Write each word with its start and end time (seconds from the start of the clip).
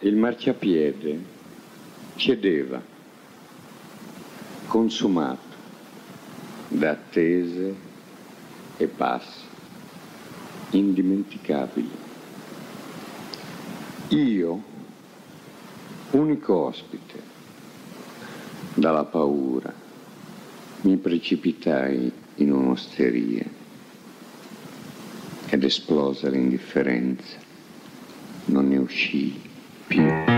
il 0.00 0.14
marciapiede 0.14 1.24
cedeva, 2.14 2.80
consumato 4.68 5.56
da 6.68 6.90
attese 6.90 7.74
e 8.76 8.86
passi 8.86 9.46
indimenticabili. 10.70 11.90
Io, 14.10 14.62
unico 16.10 16.54
ospite, 16.54 17.22
dalla 18.74 19.04
paura, 19.04 19.74
mi 20.82 20.96
precipitai 20.96 22.12
in 22.36 22.52
un'osteria 22.52 23.44
ed 25.48 25.64
esplosa 25.64 26.28
l'indifferenza. 26.28 27.46
Non 28.46 28.68
ne 28.68 28.78
uscii 28.78 29.47
più. 29.88 30.36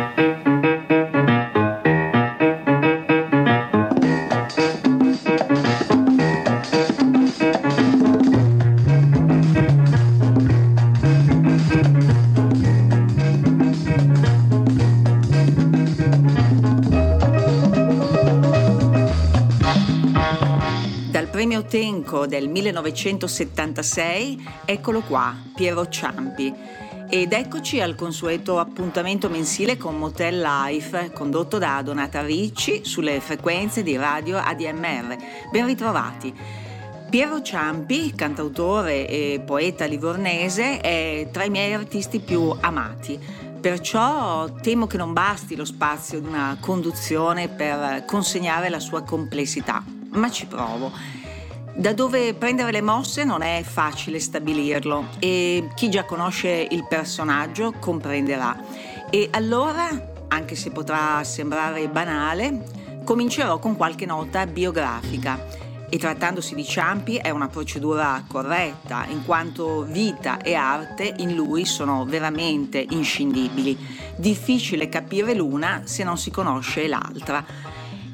Tenco 21.68 22.26
del 22.26 22.48
1976, 22.48 24.44
eccolo 24.64 25.02
qua, 25.02 25.36
Piero 25.54 25.88
Ciampi. 25.88 26.52
Ed 27.12 27.32
eccoci 27.32 27.80
al 27.80 27.96
consueto 27.96 28.60
appuntamento 28.60 29.28
mensile 29.28 29.76
con 29.76 29.98
Motel 29.98 30.40
Life, 30.40 31.10
condotto 31.12 31.58
da 31.58 31.82
Donata 31.82 32.22
Ricci 32.22 32.84
sulle 32.84 33.18
frequenze 33.18 33.82
di 33.82 33.96
radio 33.96 34.38
ADMR. 34.38 35.16
Ben 35.50 35.66
ritrovati. 35.66 36.32
Piero 37.10 37.42
Ciampi, 37.42 38.14
cantautore 38.14 39.08
e 39.08 39.42
poeta 39.44 39.86
livornese, 39.86 40.78
è 40.78 41.28
tra 41.32 41.42
i 41.42 41.50
miei 41.50 41.74
artisti 41.74 42.20
più 42.20 42.54
amati. 42.60 43.18
Perciò 43.60 44.48
temo 44.62 44.86
che 44.86 44.96
non 44.96 45.12
basti 45.12 45.56
lo 45.56 45.64
spazio 45.64 46.20
di 46.20 46.28
una 46.28 46.58
conduzione 46.60 47.48
per 47.48 48.04
consegnare 48.04 48.68
la 48.68 48.78
sua 48.78 49.02
complessità, 49.02 49.82
ma 50.10 50.30
ci 50.30 50.46
provo. 50.46 50.92
Da 51.80 51.94
dove 51.94 52.34
prendere 52.34 52.72
le 52.72 52.82
mosse 52.82 53.24
non 53.24 53.40
è 53.40 53.62
facile 53.64 54.20
stabilirlo 54.20 55.06
e 55.18 55.70
chi 55.74 55.88
già 55.88 56.04
conosce 56.04 56.68
il 56.70 56.84
personaggio 56.86 57.72
comprenderà. 57.80 58.54
E 59.08 59.28
allora, 59.30 59.88
anche 60.28 60.56
se 60.56 60.72
potrà 60.72 61.24
sembrare 61.24 61.88
banale, 61.88 63.00
comincerò 63.02 63.58
con 63.58 63.76
qualche 63.76 64.04
nota 64.04 64.44
biografica. 64.46 65.42
E 65.88 65.96
trattandosi 65.96 66.54
di 66.54 66.66
Ciampi 66.66 67.16
è 67.16 67.30
una 67.30 67.48
procedura 67.48 68.24
corretta, 68.28 69.06
in 69.08 69.24
quanto 69.24 69.82
vita 69.82 70.36
e 70.36 70.52
arte 70.52 71.14
in 71.16 71.34
lui 71.34 71.64
sono 71.64 72.04
veramente 72.04 72.84
inscindibili. 72.90 73.76
Difficile 74.16 74.90
capire 74.90 75.32
l'una 75.32 75.80
se 75.86 76.04
non 76.04 76.18
si 76.18 76.30
conosce 76.30 76.86
l'altra. 76.86 77.42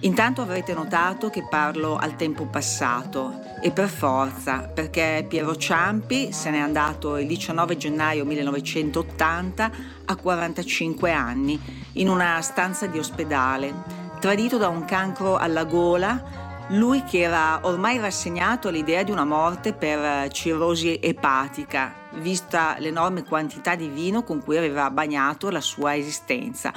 Intanto 0.06 0.40
avrete 0.40 0.72
notato 0.72 1.30
che 1.30 1.42
parlo 1.42 1.96
al 1.96 2.14
tempo 2.14 2.44
passato 2.46 3.40
e 3.60 3.72
per 3.72 3.88
forza, 3.88 4.60
perché 4.72 5.26
Piero 5.28 5.56
Ciampi 5.56 6.30
se 6.30 6.50
n'è 6.50 6.58
andato 6.58 7.16
il 7.16 7.26
19 7.26 7.76
gennaio 7.76 8.24
1980 8.24 9.70
a 10.04 10.14
45 10.14 11.10
anni 11.10 11.60
in 11.94 12.08
una 12.08 12.40
stanza 12.40 12.86
di 12.86 13.00
ospedale, 13.00 13.74
tradito 14.20 14.58
da 14.58 14.68
un 14.68 14.84
cancro 14.84 15.38
alla 15.38 15.64
gola 15.64 16.45
lui 16.70 17.04
che 17.04 17.20
era 17.20 17.60
ormai 17.62 17.98
rassegnato 17.98 18.68
all'idea 18.68 19.02
di 19.02 19.12
una 19.12 19.24
morte 19.24 19.72
per 19.72 20.30
cirrosi 20.32 20.98
epatica, 21.00 21.94
vista 22.14 22.76
l'enorme 22.78 23.22
quantità 23.22 23.76
di 23.76 23.88
vino 23.88 24.24
con 24.24 24.42
cui 24.42 24.56
aveva 24.56 24.90
bagnato 24.90 25.50
la 25.50 25.60
sua 25.60 25.96
esistenza 25.96 26.72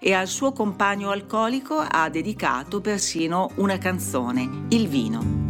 e 0.00 0.12
al 0.12 0.26
suo 0.26 0.52
compagno 0.52 1.10
alcolico 1.10 1.76
ha 1.78 2.08
dedicato 2.08 2.80
persino 2.80 3.50
una 3.56 3.78
canzone, 3.78 4.66
Il 4.68 4.88
vino. 4.88 5.47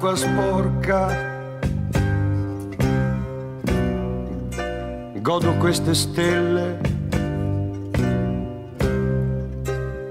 All'acqua 0.00 0.16
sporca. 0.16 1.28
Godo 5.20 5.54
queste 5.58 5.94
stelle, 5.94 6.78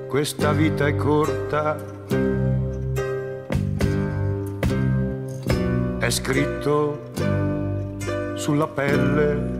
questa 0.07 0.51
vita 0.51 0.85
è 0.85 0.95
corta, 0.95 1.75
è 5.97 6.09
scritto 6.09 7.11
sulla 8.35 8.67
pelle 8.67 9.58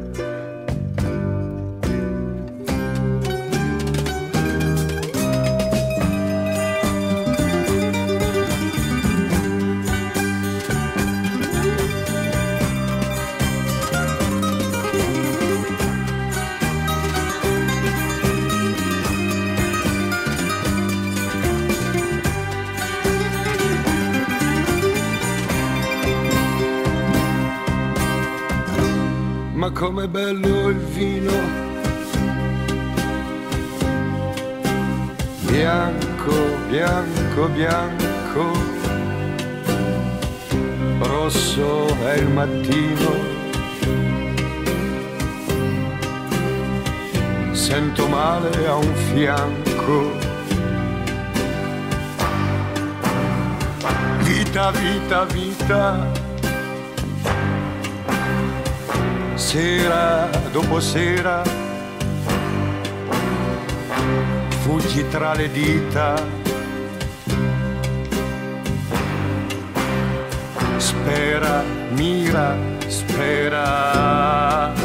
Vita, 54.24 54.72
vita, 54.72 55.26
vita 55.26 56.28
sera 59.40 60.30
dopo 60.52 60.80
sera, 60.80 61.42
fuggi 64.62 65.08
tra 65.08 65.34
le 65.34 65.50
dita, 65.50 66.14
spera, 70.78 71.64
mira, 71.96 72.56
spera. 72.88 74.79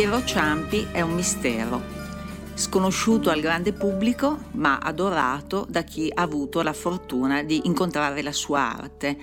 Piero 0.00 0.24
Ciampi 0.24 0.86
è 0.92 1.02
un 1.02 1.12
mistero, 1.12 1.82
sconosciuto 2.54 3.28
al 3.28 3.42
grande 3.42 3.74
pubblico 3.74 4.44
ma 4.52 4.78
adorato 4.78 5.66
da 5.68 5.82
chi 5.82 6.10
ha 6.10 6.22
avuto 6.22 6.62
la 6.62 6.72
fortuna 6.72 7.42
di 7.42 7.60
incontrare 7.64 8.22
la 8.22 8.32
sua 8.32 8.78
arte. 8.78 9.18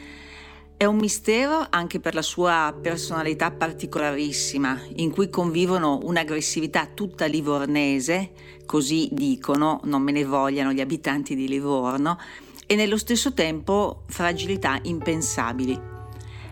È 0.77 0.85
un 0.85 0.97
mistero 0.97 1.65
anche 1.67 1.99
per 1.99 2.13
la 2.13 2.21
sua 2.21 2.77
personalità 2.79 3.49
particolarissima, 3.49 4.79
in 4.97 5.09
cui 5.09 5.31
convivono 5.31 5.99
un'aggressività 6.03 6.85
tutta 6.93 7.25
livornese, 7.25 8.33
così 8.67 9.09
dicono, 9.11 9.79
non 9.85 10.03
me 10.03 10.11
ne 10.11 10.25
vogliano 10.25 10.73
gli 10.73 10.81
abitanti 10.81 11.33
di 11.33 11.47
Livorno, 11.47 12.19
e 12.67 12.75
nello 12.75 12.97
stesso 12.97 13.33
tempo 13.33 14.03
fragilità 14.05 14.77
impensabili. 14.83 15.81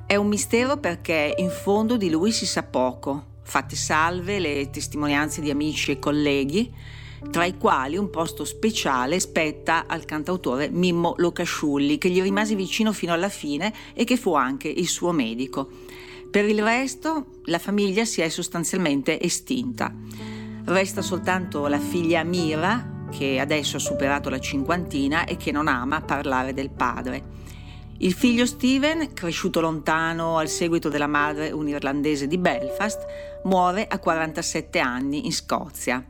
È 0.08 0.16
un 0.16 0.26
mistero 0.26 0.78
perché 0.78 1.36
in 1.38 1.52
fondo 1.52 1.96
di 1.96 2.10
lui 2.10 2.32
si 2.32 2.48
sa 2.48 2.64
poco, 2.64 3.34
fatte 3.46 3.76
salve 3.76 4.40
le 4.40 4.70
testimonianze 4.72 5.40
di 5.40 5.52
amici 5.52 5.92
e 5.92 6.00
colleghi, 6.00 6.74
tra 7.30 7.46
i 7.46 7.58
quali 7.58 7.96
un 7.96 8.10
posto 8.10 8.44
speciale 8.44 9.20
spetta 9.20 9.86
al 9.88 10.06
cantautore 10.06 10.70
Mimmo 10.70 11.14
Locasciulli, 11.18 11.98
che 11.98 12.10
gli 12.10 12.22
rimase 12.22 12.56
vicino 12.56 12.92
fino 12.92 13.14
alla 13.14 13.30
fine 13.30 13.74
e 13.94 14.04
che 14.04 14.18
fu 14.18 14.34
anche 14.36 14.68
il 14.68 14.88
suo 14.88 15.12
medico. 15.12 15.70
Per 16.30 16.44
il 16.44 16.62
resto 16.62 17.28
la 17.46 17.60
famiglia 17.60 18.04
si 18.04 18.22
è 18.22 18.30
sostanzialmente 18.30 19.22
estinta. 19.22 19.94
Resta 20.66 21.02
soltanto 21.02 21.68
la 21.68 21.80
figlia 21.80 22.24
Mira, 22.24 23.08
che 23.12 23.40
adesso 23.40 23.78
ha 23.78 23.80
superato 23.80 24.30
la 24.30 24.40
cinquantina 24.40 25.26
e 25.26 25.38
che 25.38 25.52
non 25.52 25.68
ama 25.68 26.02
parlare 26.02 26.54
del 26.54 26.72
padre. 26.72 27.24
Il 28.00 28.14
figlio 28.14 28.46
Steven, 28.46 29.14
cresciuto 29.14 29.62
lontano 29.62 30.38
al 30.38 30.50
seguito 30.50 30.90
della 30.90 31.08
madre 31.08 31.52
un'irlandese 31.52 32.28
di 32.28 32.38
Belfast, 32.38 33.06
muore 33.46 33.88
a 33.88 34.00
47 34.00 34.80
anni 34.80 35.26
in 35.26 35.32
Scozia. 35.32 36.06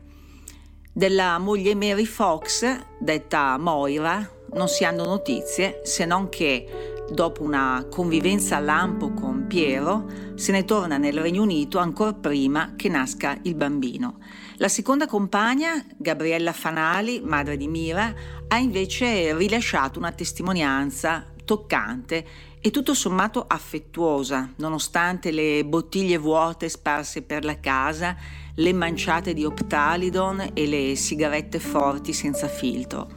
Della 0.92 1.38
moglie 1.38 1.76
Mary 1.76 2.04
Fox, 2.04 2.66
detta 2.98 3.56
Moira, 3.56 4.28
non 4.54 4.66
si 4.66 4.84
hanno 4.84 5.04
notizie 5.04 5.80
se 5.84 6.04
non 6.04 6.28
che, 6.28 7.04
dopo 7.08 7.44
una 7.44 7.86
convivenza 7.88 8.56
a 8.56 8.60
lampo 8.60 9.12
con 9.12 9.46
Piero, 9.46 10.10
se 10.34 10.50
ne 10.50 10.64
torna 10.64 10.96
nel 10.96 11.20
Regno 11.20 11.42
Unito 11.42 11.78
ancora 11.78 12.14
prima 12.14 12.72
che 12.74 12.88
nasca 12.88 13.38
il 13.42 13.54
bambino. 13.54 14.18
La 14.56 14.68
seconda 14.68 15.06
compagna, 15.06 15.84
Gabriella 15.96 16.52
Fanali, 16.52 17.20
madre 17.20 17.56
di 17.56 17.68
Mira, 17.68 18.12
ha 18.48 18.58
invece 18.58 19.36
rilasciato 19.36 20.00
una 20.00 20.10
testimonianza 20.10 21.34
toccante 21.46 22.26
e 22.60 22.70
tutto 22.70 22.92
sommato 22.92 23.46
affettuosa, 23.48 24.52
nonostante 24.56 25.30
le 25.30 25.64
bottiglie 25.64 26.18
vuote 26.18 26.68
sparse 26.68 27.22
per 27.22 27.44
la 27.44 27.58
casa, 27.58 28.14
le 28.56 28.72
manciate 28.74 29.32
di 29.32 29.46
Optalidon 29.46 30.50
e 30.52 30.66
le 30.66 30.94
sigarette 30.96 31.58
forti 31.58 32.12
senza 32.12 32.48
filtro. 32.48 33.08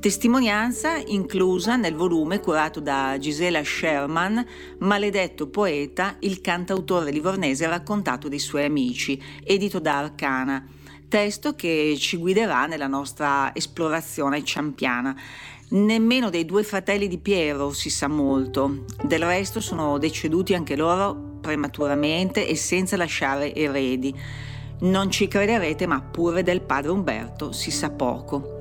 Testimonianza 0.00 0.96
inclusa 0.96 1.76
nel 1.76 1.94
volume 1.94 2.40
curato 2.40 2.80
da 2.80 3.18
Gisela 3.18 3.62
Sherman, 3.62 4.44
Maledetto 4.78 5.48
poeta, 5.48 6.16
il 6.20 6.40
cantautore 6.40 7.10
livornese 7.10 7.66
raccontato 7.66 8.28
dai 8.28 8.38
suoi 8.38 8.64
amici, 8.64 9.22
edito 9.44 9.78
da 9.78 9.98
Arcana, 9.98 10.66
testo 11.06 11.54
che 11.54 11.96
ci 11.98 12.16
guiderà 12.16 12.64
nella 12.64 12.86
nostra 12.86 13.54
esplorazione 13.54 14.42
ciampiana. 14.42 15.14
Nemmeno 15.72 16.30
dei 16.30 16.44
due 16.44 16.64
fratelli 16.64 17.06
di 17.06 17.18
Piero 17.18 17.72
si 17.72 17.90
sa 17.90 18.08
molto, 18.08 18.86
del 19.04 19.22
resto 19.22 19.60
sono 19.60 19.98
deceduti 19.98 20.52
anche 20.52 20.74
loro 20.74 21.38
prematuramente 21.40 22.48
e 22.48 22.56
senza 22.56 22.96
lasciare 22.96 23.54
eredi. 23.54 24.12
Non 24.80 25.12
ci 25.12 25.28
crederete, 25.28 25.86
ma 25.86 26.00
pure 26.00 26.42
del 26.42 26.62
padre 26.62 26.90
Umberto 26.90 27.52
si 27.52 27.70
sa 27.70 27.88
poco. 27.90 28.58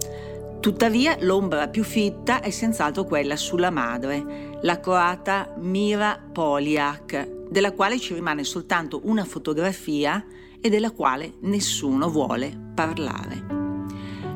Tuttavia 0.59 1.17
l'ombra 1.21 1.67
più 1.67 1.83
fitta 1.83 2.41
è 2.41 2.51
senz'altro 2.51 3.05
quella 3.05 3.37
sulla 3.37 3.71
madre, 3.71 4.59
la 4.61 4.79
croata 4.79 5.55
Mira 5.57 6.21
Poliak, 6.31 7.47
della 7.49 7.71
quale 7.71 7.97
ci 7.97 8.13
rimane 8.13 8.43
soltanto 8.43 9.01
una 9.05 9.25
fotografia 9.25 10.23
e 10.61 10.69
della 10.69 10.91
quale 10.91 11.33
nessuno 11.39 12.07
vuole 12.07 12.55
parlare. 12.75 13.58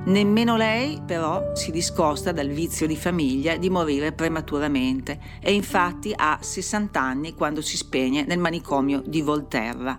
Nemmeno 0.06 0.58
lei 0.58 1.02
però 1.06 1.56
si 1.56 1.72
discosta 1.72 2.32
dal 2.34 2.50
vizio 2.50 2.88
di 2.88 2.98
famiglia 2.98 3.56
di 3.56 3.70
morire 3.70 4.12
prematuramente 4.12 5.18
e 5.42 5.54
infatti 5.54 6.14
ha 6.14 6.40
60 6.42 7.00
anni 7.00 7.34
quando 7.34 7.62
si 7.62 7.78
spegne 7.78 8.26
nel 8.26 8.40
manicomio 8.40 9.02
di 9.06 9.22
Volterra. 9.22 9.98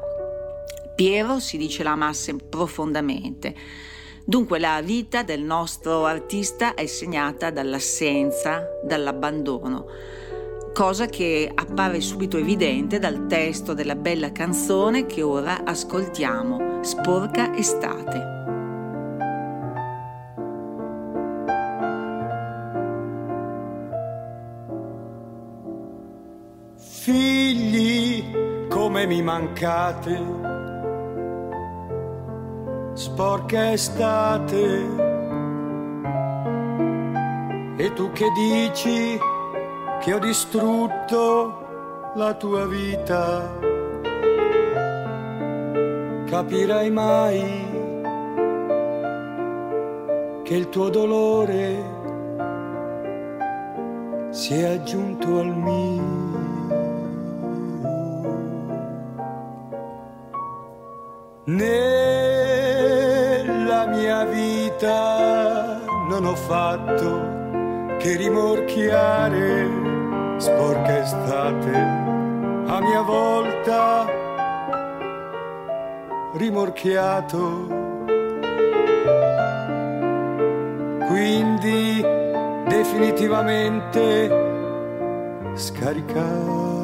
Piero 0.94 1.40
si 1.40 1.56
dice 1.56 1.82
la 1.82 1.92
amasse 1.92 2.36
profondamente 2.36 3.54
Dunque 4.26 4.58
la 4.58 4.80
vita 4.82 5.22
del 5.22 5.42
nostro 5.42 6.06
artista 6.06 6.72
è 6.72 6.86
segnata 6.86 7.50
dall'assenza, 7.50 8.66
dall'abbandono, 8.82 9.84
cosa 10.72 11.04
che 11.06 11.50
appare 11.54 12.00
subito 12.00 12.38
evidente 12.38 12.98
dal 12.98 13.26
testo 13.26 13.74
della 13.74 13.96
bella 13.96 14.32
canzone 14.32 15.04
che 15.04 15.20
ora 15.20 15.62
ascoltiamo, 15.64 16.82
Sporca 16.82 17.54
estate. 17.54 18.43
Figli, 27.04 28.24
come 28.70 29.04
mi 29.04 29.20
mancate 29.20 30.22
sporca 32.94 33.72
estate. 33.72 34.86
E 37.76 37.92
tu 37.92 38.10
che 38.12 38.30
dici 38.30 39.18
che 40.00 40.14
ho 40.14 40.18
distrutto 40.18 42.12
la 42.14 42.32
tua 42.32 42.66
vita? 42.66 43.50
Capirai 46.24 46.90
mai 46.90 47.42
che 50.42 50.54
il 50.54 50.70
tuo 50.70 50.88
dolore 50.88 51.84
si 54.30 54.54
è 54.54 54.64
aggiunto 54.64 55.38
al 55.38 55.54
mio. 55.54 56.43
Fatto 66.34 67.96
che 67.98 68.16
rimorchiare 68.16 69.68
sporca 70.36 71.00
estate 71.00 71.76
a 72.66 72.80
mia 72.80 73.02
volta 73.02 74.06
rimorchiato. 76.34 77.82
Quindi 81.06 82.04
definitivamente 82.66 84.42
scaricato 85.54 86.74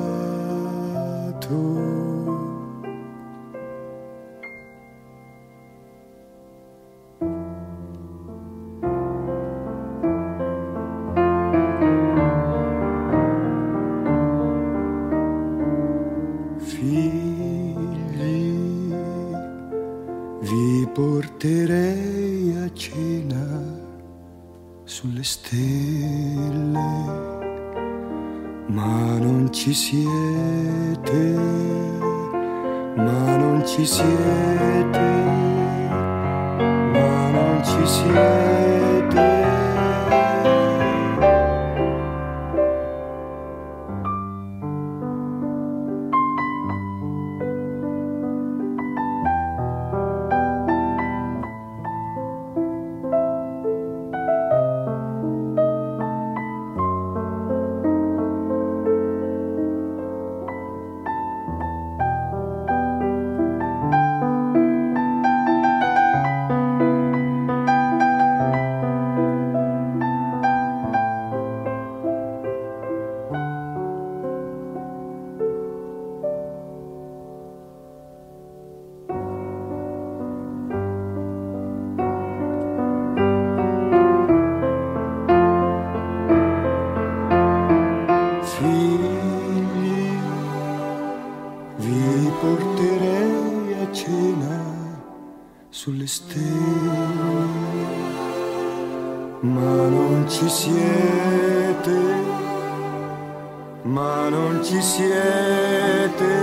ci 104.71 104.81
siete, 104.81 106.35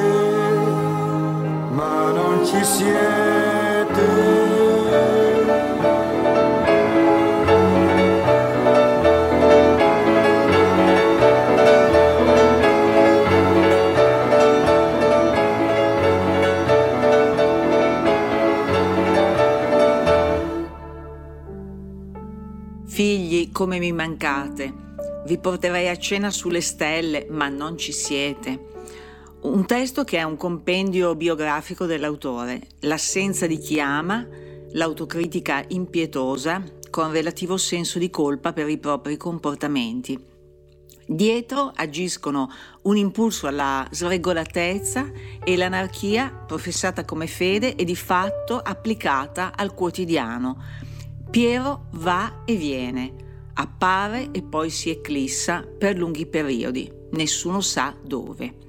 ma 1.71 2.11
non 2.11 2.45
ci 2.45 2.61
siete. 2.61 3.47
come 23.53 23.79
mi 23.79 23.91
mancate. 23.91 24.76
Vi 25.27 25.37
porterei 25.39 25.89
a 25.89 25.97
cena 25.97 26.31
sulle 26.31 26.61
stelle, 26.61 27.27
ma 27.29 27.49
non 27.49 27.77
ci 27.77 27.91
siete. 27.91 28.67
Un 29.41 29.65
testo 29.65 30.05
che 30.05 30.19
è 30.19 30.23
un 30.23 30.37
compendio 30.37 31.15
biografico 31.15 31.85
dell'autore, 31.85 32.61
l'assenza 32.81 33.45
di 33.45 33.57
chi 33.57 33.77
ama, 33.81 34.25
l'autocritica 34.71 35.65
impietosa, 35.67 36.63
con 36.89 37.11
relativo 37.11 37.57
senso 37.57 37.99
di 37.99 38.09
colpa 38.09 38.53
per 38.53 38.69
i 38.69 38.77
propri 38.77 39.17
comportamenti. 39.17 40.17
Dietro 41.05 41.73
agiscono 41.75 42.49
un 42.83 42.95
impulso 42.95 43.47
alla 43.47 43.85
sregolatezza 43.91 45.11
e 45.43 45.57
l'anarchia 45.57 46.31
professata 46.47 47.03
come 47.03 47.27
fede 47.27 47.75
e 47.75 47.83
di 47.83 47.97
fatto 47.97 48.57
applicata 48.59 49.51
al 49.57 49.73
quotidiano. 49.73 50.63
Piero 51.29 51.87
va 51.95 52.43
e 52.45 52.55
viene 52.55 53.25
appare 53.57 54.29
e 54.31 54.43
poi 54.43 54.69
si 54.69 54.89
eclissa 54.89 55.61
per 55.61 55.97
lunghi 55.97 56.27
periodi, 56.27 56.91
nessuno 57.11 57.61
sa 57.61 57.95
dove. 58.01 58.65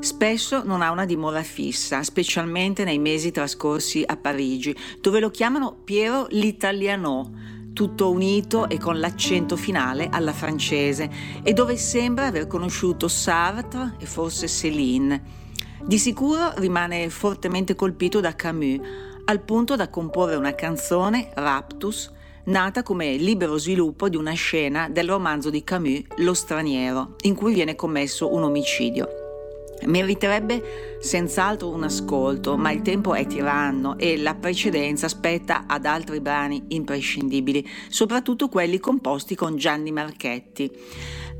Spesso 0.00 0.62
non 0.64 0.80
ha 0.80 0.90
una 0.90 1.04
dimora 1.04 1.42
fissa, 1.42 2.02
specialmente 2.02 2.84
nei 2.84 2.98
mesi 2.98 3.30
trascorsi 3.30 4.02
a 4.04 4.16
Parigi, 4.16 4.74
dove 5.00 5.20
lo 5.20 5.30
chiamano 5.30 5.76
Piero 5.84 6.26
l'Italiano, 6.30 7.52
tutto 7.74 8.10
unito 8.10 8.68
e 8.68 8.78
con 8.78 8.98
l'accento 8.98 9.56
finale 9.56 10.08
alla 10.10 10.32
francese, 10.32 11.10
e 11.42 11.52
dove 11.52 11.76
sembra 11.76 12.26
aver 12.26 12.46
conosciuto 12.46 13.08
Sartre 13.08 13.96
e 13.98 14.06
forse 14.06 14.48
Céline. 14.48 15.42
Di 15.84 15.98
sicuro 15.98 16.52
rimane 16.56 17.10
fortemente 17.10 17.74
colpito 17.74 18.20
da 18.20 18.34
Camus, 18.34 18.80
al 19.26 19.40
punto 19.42 19.76
da 19.76 19.88
comporre 19.90 20.36
una 20.36 20.54
canzone, 20.54 21.30
Raptus, 21.34 22.12
nata 22.46 22.82
come 22.82 23.16
libero 23.16 23.56
sviluppo 23.58 24.08
di 24.08 24.16
una 24.16 24.32
scena 24.32 24.88
del 24.88 25.08
romanzo 25.08 25.50
di 25.50 25.64
Camus 25.64 26.02
Lo 26.16 26.34
straniero, 26.34 27.16
in 27.22 27.34
cui 27.34 27.54
viene 27.54 27.74
commesso 27.74 28.32
un 28.32 28.42
omicidio. 28.42 29.23
Meriterebbe 29.86 30.98
senz'altro 31.00 31.70
un 31.70 31.84
ascolto, 31.84 32.56
ma 32.56 32.70
il 32.70 32.82
tempo 32.82 33.14
è 33.14 33.26
tiranno 33.26 33.98
e 33.98 34.16
la 34.16 34.34
precedenza 34.34 35.08
spetta 35.08 35.64
ad 35.66 35.84
altri 35.84 36.20
brani 36.20 36.64
imprescindibili, 36.68 37.66
soprattutto 37.88 38.48
quelli 38.48 38.78
composti 38.78 39.34
con 39.34 39.56
Gianni 39.56 39.92
Marchetti. 39.92 40.70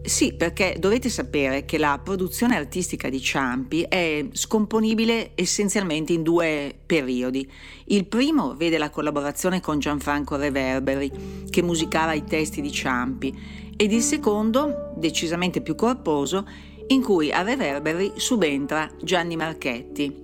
Sì, 0.04 0.34
perché 0.34 0.76
dovete 0.78 1.08
sapere 1.08 1.64
che 1.64 1.78
la 1.78 1.98
produzione 2.02 2.56
artistica 2.56 3.08
di 3.08 3.22
Ciampi 3.22 3.86
è 3.88 4.26
scomponibile 4.32 5.30
essenzialmente 5.34 6.12
in 6.12 6.22
due 6.22 6.76
periodi. 6.84 7.50
Il 7.86 8.04
primo 8.06 8.54
vede 8.54 8.76
la 8.76 8.90
collaborazione 8.90 9.60
con 9.60 9.78
Gianfranco 9.78 10.36
Reverberi, 10.36 11.46
che 11.48 11.62
musicava 11.62 12.12
i 12.12 12.24
testi 12.24 12.60
di 12.60 12.70
Ciampi, 12.70 13.62
ed 13.76 13.92
il 13.92 14.02
secondo, 14.02 14.92
decisamente 14.96 15.62
più 15.62 15.74
corposo, 15.74 16.46
in 16.88 17.02
cui 17.02 17.32
a 17.32 17.42
Reverberi 17.42 18.12
subentra 18.16 18.90
Gianni 19.00 19.36
Marchetti. 19.36 20.22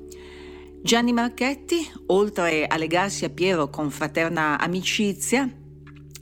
Gianni 0.82 1.12
Marchetti, 1.12 1.86
oltre 2.06 2.66
a 2.66 2.76
legarsi 2.76 3.24
a 3.24 3.30
Piero 3.30 3.68
con 3.68 3.90
fraterna 3.90 4.58
amicizia, 4.58 5.48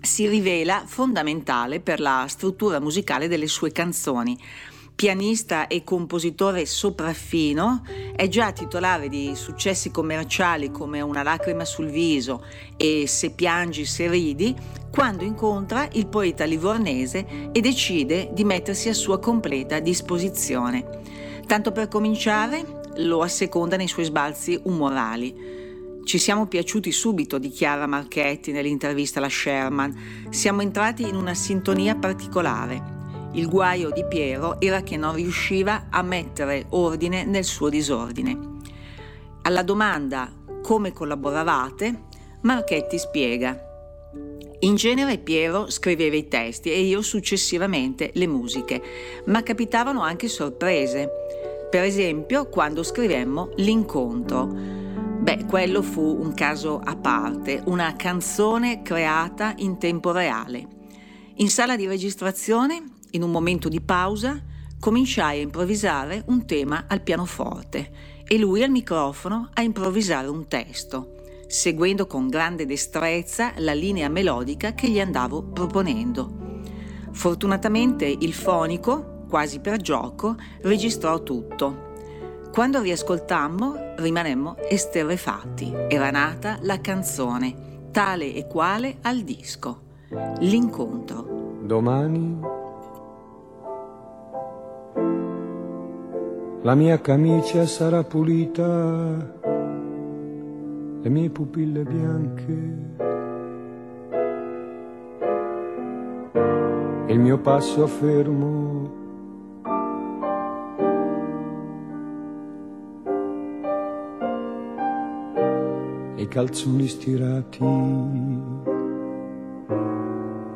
si 0.00 0.28
rivela 0.28 0.84
fondamentale 0.86 1.80
per 1.80 2.00
la 2.00 2.26
struttura 2.28 2.80
musicale 2.80 3.28
delle 3.28 3.46
sue 3.48 3.72
canzoni. 3.72 4.38
Pianista 4.98 5.68
e 5.68 5.84
compositore 5.84 6.66
sopraffino, 6.66 7.84
è 8.16 8.26
già 8.26 8.50
titolare 8.50 9.08
di 9.08 9.36
successi 9.36 9.92
commerciali 9.92 10.72
come 10.72 11.00
Una 11.00 11.22
lacrima 11.22 11.64
sul 11.64 11.86
viso 11.86 12.44
e 12.76 13.04
Se 13.06 13.30
piangi, 13.30 13.84
se 13.84 14.08
ridi, 14.08 14.52
quando 14.90 15.22
incontra 15.22 15.88
il 15.92 16.08
poeta 16.08 16.42
livornese 16.42 17.50
e 17.52 17.60
decide 17.60 18.30
di 18.32 18.42
mettersi 18.42 18.88
a 18.88 18.92
sua 18.92 19.20
completa 19.20 19.78
disposizione. 19.78 20.84
Tanto 21.46 21.70
per 21.70 21.86
cominciare, 21.86 22.80
lo 22.96 23.22
asseconda 23.22 23.76
nei 23.76 23.86
suoi 23.86 24.06
sbalzi 24.06 24.58
umorali. 24.64 26.02
Ci 26.02 26.18
siamo 26.18 26.46
piaciuti 26.46 26.90
subito, 26.90 27.38
dichiara 27.38 27.86
Marchetti 27.86 28.50
nell'intervista 28.50 29.20
alla 29.20 29.28
Sherman. 29.28 30.26
Siamo 30.30 30.60
entrati 30.62 31.06
in 31.06 31.14
una 31.14 31.34
sintonia 31.34 31.94
particolare. 31.94 32.97
Il 33.38 33.48
guaio 33.48 33.90
di 33.90 34.04
Piero 34.04 34.60
era 34.60 34.82
che 34.82 34.96
non 34.96 35.14
riusciva 35.14 35.86
a 35.90 36.02
mettere 36.02 36.66
ordine 36.70 37.24
nel 37.24 37.44
suo 37.44 37.68
disordine. 37.68 38.36
Alla 39.42 39.62
domanda 39.62 40.28
come 40.60 40.92
collaboravate, 40.92 42.06
Marchetti 42.40 42.98
spiega. 42.98 43.56
In 44.58 44.74
genere 44.74 45.18
Piero 45.18 45.70
scriveva 45.70 46.16
i 46.16 46.26
testi 46.26 46.72
e 46.72 46.80
io 46.80 47.00
successivamente 47.00 48.10
le 48.14 48.26
musiche, 48.26 48.82
ma 49.26 49.44
capitavano 49.44 50.00
anche 50.00 50.26
sorprese. 50.26 51.08
Per 51.70 51.84
esempio 51.84 52.48
quando 52.48 52.82
scrivemmo 52.82 53.50
L'incontro. 53.58 54.46
Beh, 54.46 55.44
quello 55.44 55.82
fu 55.82 56.02
un 56.02 56.34
caso 56.34 56.80
a 56.82 56.96
parte, 56.96 57.62
una 57.66 57.94
canzone 57.94 58.82
creata 58.82 59.54
in 59.58 59.78
tempo 59.78 60.10
reale. 60.10 60.66
In 61.36 61.50
sala 61.50 61.76
di 61.76 61.86
registrazione, 61.86 62.96
in 63.12 63.22
un 63.22 63.30
momento 63.30 63.68
di 63.68 63.80
pausa, 63.80 64.42
cominciai 64.78 65.38
a 65.38 65.42
improvvisare 65.42 66.22
un 66.26 66.46
tema 66.46 66.84
al 66.86 67.00
pianoforte 67.00 67.90
e 68.24 68.38
lui 68.38 68.62
al 68.62 68.70
microfono 68.70 69.50
a 69.54 69.62
improvvisare 69.62 70.28
un 70.28 70.46
testo, 70.46 71.16
seguendo 71.46 72.06
con 72.06 72.28
grande 72.28 72.66
destrezza 72.66 73.52
la 73.56 73.72
linea 73.72 74.08
melodica 74.08 74.74
che 74.74 74.88
gli 74.88 75.00
andavo 75.00 75.42
proponendo. 75.42 76.46
Fortunatamente 77.10 78.06
il 78.06 78.32
fonico, 78.32 79.24
quasi 79.28 79.60
per 79.60 79.78
gioco, 79.78 80.36
registrò 80.62 81.22
tutto 81.22 81.86
quando 82.52 82.80
riascoltammo 82.80 83.94
rimanemmo 83.98 84.56
esterrefatti. 84.56 85.72
Era 85.88 86.10
nata 86.10 86.58
la 86.62 86.80
canzone, 86.80 87.88
tale 87.92 88.34
e 88.34 88.46
quale 88.46 88.98
al 89.02 89.20
disco. 89.20 89.82
L'incontro. 90.40 91.58
Domani 91.62 92.57
la 96.68 96.74
mia 96.74 96.98
camicia 97.00 97.64
sarà 97.64 98.04
pulita, 98.04 98.66
le 101.00 101.08
mie 101.08 101.30
pupille 101.30 101.82
bianche. 101.82 102.76
Il 107.06 107.18
mio 107.20 107.38
passo 107.38 107.86
fermo 107.86 108.96
i 116.16 116.28
calzoni 116.28 116.86
stirati, 116.86 117.64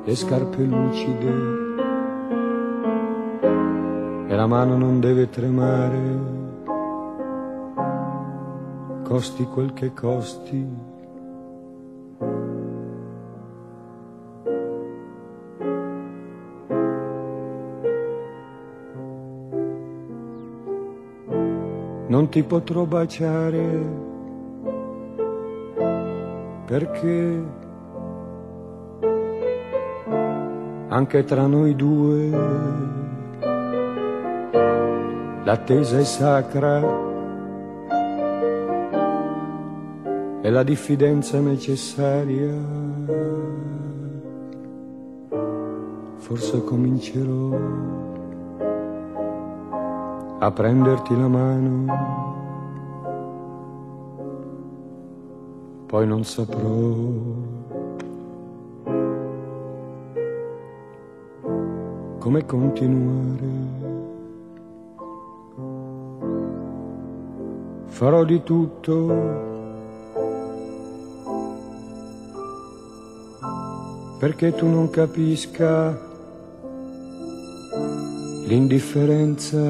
le 0.05 0.15
scarpe 0.15 0.63
lucide 0.63 1.62
e 4.33 4.35
la 4.35 4.47
mano 4.47 4.79
non 4.79 4.99
deve 4.99 5.29
tremare, 5.29 6.01
costi 9.03 9.45
quel 9.45 9.75
che 9.75 9.93
costi. 9.93 10.67
Non 22.07 22.29
ti 22.31 22.43
potrò 22.43 22.87
baciare 22.87 24.01
perché 26.65 27.45
anche 30.89 31.25
tra 31.25 31.47
noi 31.47 31.77
due 31.77 33.02
l'attesa 35.53 35.99
è 35.99 36.05
sacra 36.05 36.81
è 40.41 40.49
la 40.49 40.63
diffidenza 40.63 41.41
necessaria. 41.41 42.55
Forse 46.17 46.65
comincerò 46.65 47.59
a 50.39 50.51
prenderti 50.51 51.15
la 51.21 51.29
mano, 51.29 51.95
poi 55.85 56.07
non 56.07 56.25
saprò. 56.25 56.95
Come 62.21 62.47
continuare? 62.47 63.82
Farò 68.03 68.25
di 68.25 68.43
tutto. 68.43 68.91
Perché 74.19 74.53
tu 74.57 74.67
non 74.67 74.91
capisca 74.91 75.97
l'indifferenza 78.47 79.61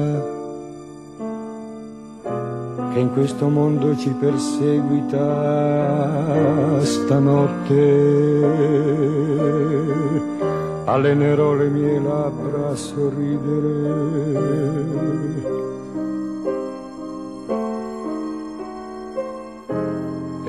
che 2.91 2.99
in 2.99 3.13
questo 3.13 3.49
mondo 3.49 3.95
ci 3.97 4.09
perseguita 4.09 5.19
stanotte. 6.81 7.81
Allenerò 10.85 11.53
le 11.53 11.67
mie 11.67 11.99
labbra 11.99 12.69
a 12.69 12.75
sorridere 12.75 14.33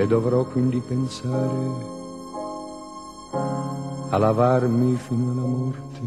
e 0.04 0.06
dovrò 0.06 0.44
quindi 0.44 0.80
pensare 0.80 1.92
a 4.10 4.18
lavarmi 4.18 4.96
fino 4.96 5.30
alla 5.32 5.40
morte 5.40 6.00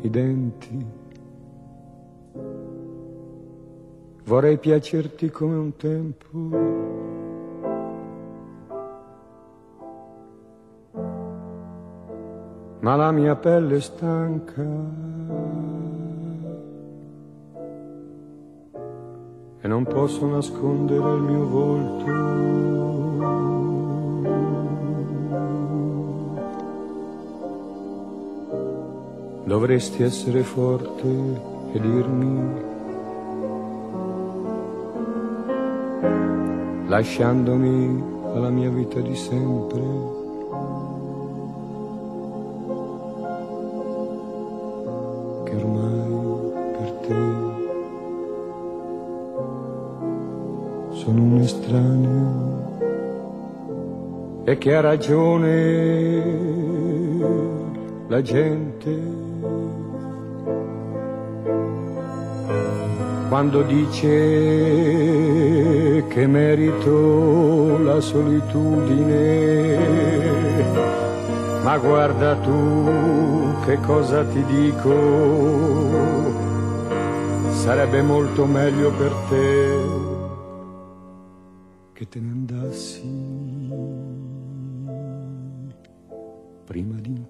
i 0.00 0.10
denti. 0.10 0.86
Vorrei 4.24 4.56
piacerti 4.56 5.30
come 5.30 5.56
un 5.56 5.76
tempo. 5.76 6.38
Ma 12.80 12.96
la 12.96 13.10
mia 13.10 13.36
pelle 13.36 13.76
è 13.76 13.80
stanca 13.80 15.25
non 19.76 19.84
posso 19.84 20.24
nascondere 20.26 21.16
il 21.16 21.20
mio 21.20 21.46
volto. 21.46 22.04
Dovresti 29.44 30.02
essere 30.02 30.42
forte 30.44 31.06
e 31.72 31.78
dirmi, 31.78 32.40
lasciandomi 36.86 38.02
alla 38.32 38.48
mia 38.48 38.70
vita 38.70 39.00
di 39.00 39.14
sempre. 39.14 40.15
Che 54.58 54.74
ha 54.74 54.80
ragione 54.80 56.22
la 58.08 58.22
gente. 58.22 59.14
Quando 63.28 63.62
dice 63.62 64.06
che 66.08 66.26
merito 66.26 67.78
la 67.82 68.00
solitudine, 68.00 69.78
ma 71.62 71.76
guarda 71.78 72.36
tu 72.36 73.54
che 73.64 73.78
cosa 73.80 74.24
ti 74.24 74.44
dico, 74.44 74.94
sarebbe 77.50 78.00
molto 78.02 78.44
meglio 78.46 78.90
per 78.92 79.12
te 79.28 80.04
che 81.92 82.08
te 82.08 82.20
ne 82.20 82.30
andassi 82.30 83.45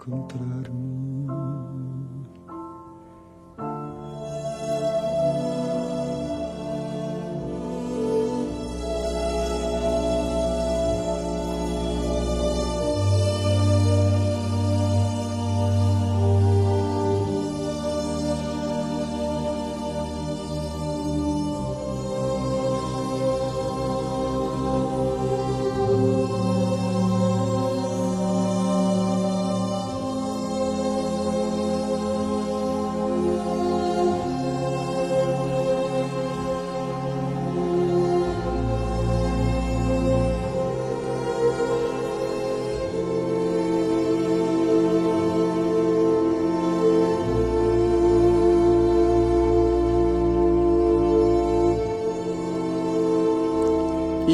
prima 0.06 0.62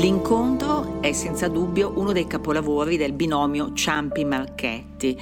L'incontro 0.02 1.00
è 1.00 1.12
senza 1.12 1.46
dubbio 1.46 1.92
uno 1.94 2.10
dei 2.10 2.26
capolavori 2.26 2.96
del 2.96 3.12
binomio 3.12 3.72
Ciampi-Marchetti. 3.72 5.16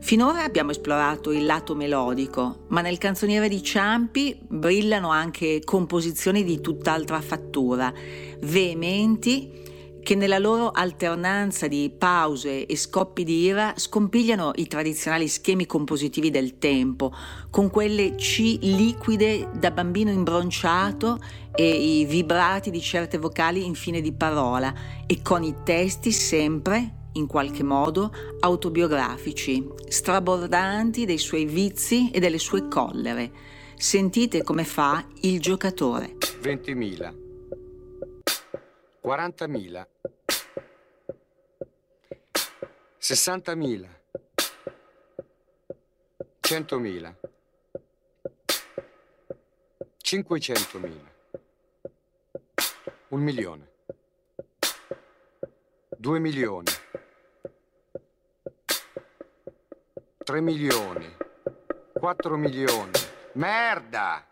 Finora 0.00 0.44
abbiamo 0.44 0.72
esplorato 0.72 1.30
il 1.32 1.46
lato 1.46 1.74
melodico, 1.74 2.64
ma 2.66 2.82
nel 2.82 2.98
canzoniere 2.98 3.48
di 3.48 3.62
Ciampi 3.62 4.38
brillano 4.46 5.08
anche 5.08 5.62
composizioni 5.64 6.44
di 6.44 6.60
tutt'altra 6.60 7.18
fattura, 7.22 7.90
veementi 8.40 9.69
che 10.02 10.14
nella 10.14 10.38
loro 10.38 10.70
alternanza 10.70 11.68
di 11.68 11.92
pause 11.96 12.66
e 12.66 12.76
scoppi 12.76 13.24
di 13.24 13.42
ira 13.42 13.74
scompigliano 13.76 14.52
i 14.56 14.66
tradizionali 14.66 15.28
schemi 15.28 15.66
compositivi 15.66 16.30
del 16.30 16.58
tempo, 16.58 17.12
con 17.50 17.70
quelle 17.70 18.14
C 18.14 18.58
liquide 18.60 19.48
da 19.54 19.70
bambino 19.70 20.10
imbronciato 20.10 21.18
e 21.54 22.00
i 22.00 22.04
vibrati 22.04 22.70
di 22.70 22.80
certe 22.80 23.18
vocali 23.18 23.64
in 23.64 23.74
fine 23.74 24.00
di 24.00 24.12
parola 24.12 24.72
e 25.06 25.20
con 25.22 25.42
i 25.42 25.54
testi 25.64 26.12
sempre 26.12 26.94
in 27.14 27.26
qualche 27.26 27.62
modo 27.62 28.12
autobiografici, 28.40 29.66
strabordanti 29.88 31.04
dei 31.04 31.18
suoi 31.18 31.44
vizi 31.44 32.10
e 32.10 32.20
delle 32.20 32.38
sue 32.38 32.68
collere. 32.68 33.30
Sentite 33.76 34.42
come 34.42 34.64
fa 34.64 35.04
il 35.22 35.40
giocatore. 35.40 36.16
20.000 36.42 37.29
40.000 39.02 39.86
60.000 42.98 43.88
100.000 46.40 47.14
500.000 50.02 51.10
un 53.10 53.20
milione. 53.22 53.68
Due 55.96 56.18
milioni. 56.18 56.70
Tre 60.18 60.40
milioni. 60.40 61.16
Quattro 61.92 62.36
milioni. 62.36 62.92
Merda 63.32 64.24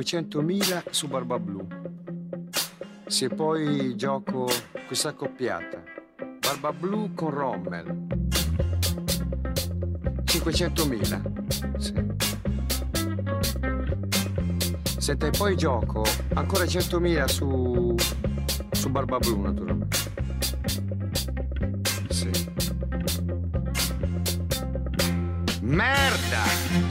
500.000 0.00 0.90
su 0.90 1.08
Barba 1.08 1.38
Blu. 1.38 1.66
Se 3.06 3.28
poi 3.28 3.94
gioco 3.96 4.48
questa 4.86 5.10
accoppiata, 5.10 5.82
Barba 6.40 6.72
Blu 6.72 7.14
con 7.14 7.30
Rommel. 7.30 8.06
500.000. 10.24 11.78
Sì. 11.78 11.94
Senta, 14.98 15.26
e 15.26 15.30
poi 15.30 15.56
gioco 15.56 16.04
ancora 16.34 16.64
100.000 16.64 17.24
su, 17.26 17.94
su 18.72 18.90
Barba 18.90 19.18
Blu, 19.18 19.40
naturalmente. 19.40 19.96
Sì. 22.08 22.30
Merda! 25.60 26.85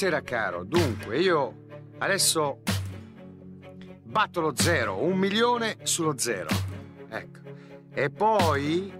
Buonasera 0.00 0.22
caro, 0.26 0.64
dunque 0.64 1.18
io 1.18 1.66
adesso 1.98 2.62
batto 4.02 4.40
lo 4.40 4.54
zero, 4.56 5.02
un 5.02 5.18
milione 5.18 5.76
sullo 5.82 6.16
zero. 6.16 6.48
Ecco. 7.10 7.38
E 7.92 8.08
poi 8.08 8.90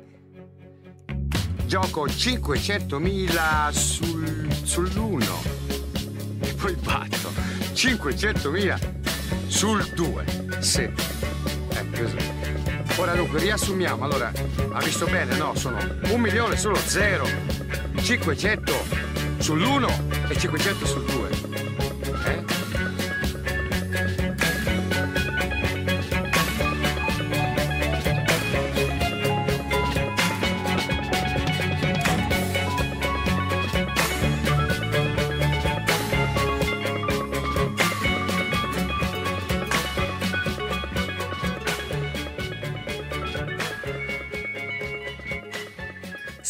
gioco 1.65 2.05
500.000 2.05 3.71
sul, 3.71 4.53
sull'uno. 4.63 5.41
E 6.41 6.53
poi 6.53 6.75
batto 6.75 7.31
500.000 7.73 9.47
sul 9.47 9.83
2. 9.95 10.25
Sì. 10.59 10.83
È 10.83 11.99
così. 11.99 12.19
Ora 12.99 13.15
dunque 13.15 13.41
riassumiamo, 13.41 14.05
allora, 14.05 14.31
ha 14.73 14.83
visto 14.83 15.07
bene, 15.07 15.35
no? 15.39 15.55
Sono 15.55 15.79
un 16.11 16.21
milione 16.21 16.59
sullo 16.59 16.77
zero, 16.77 17.25
500 17.97 18.73
sull'1 19.39 20.10
e 20.31 20.39
500 20.39 20.89
sul 20.89 21.10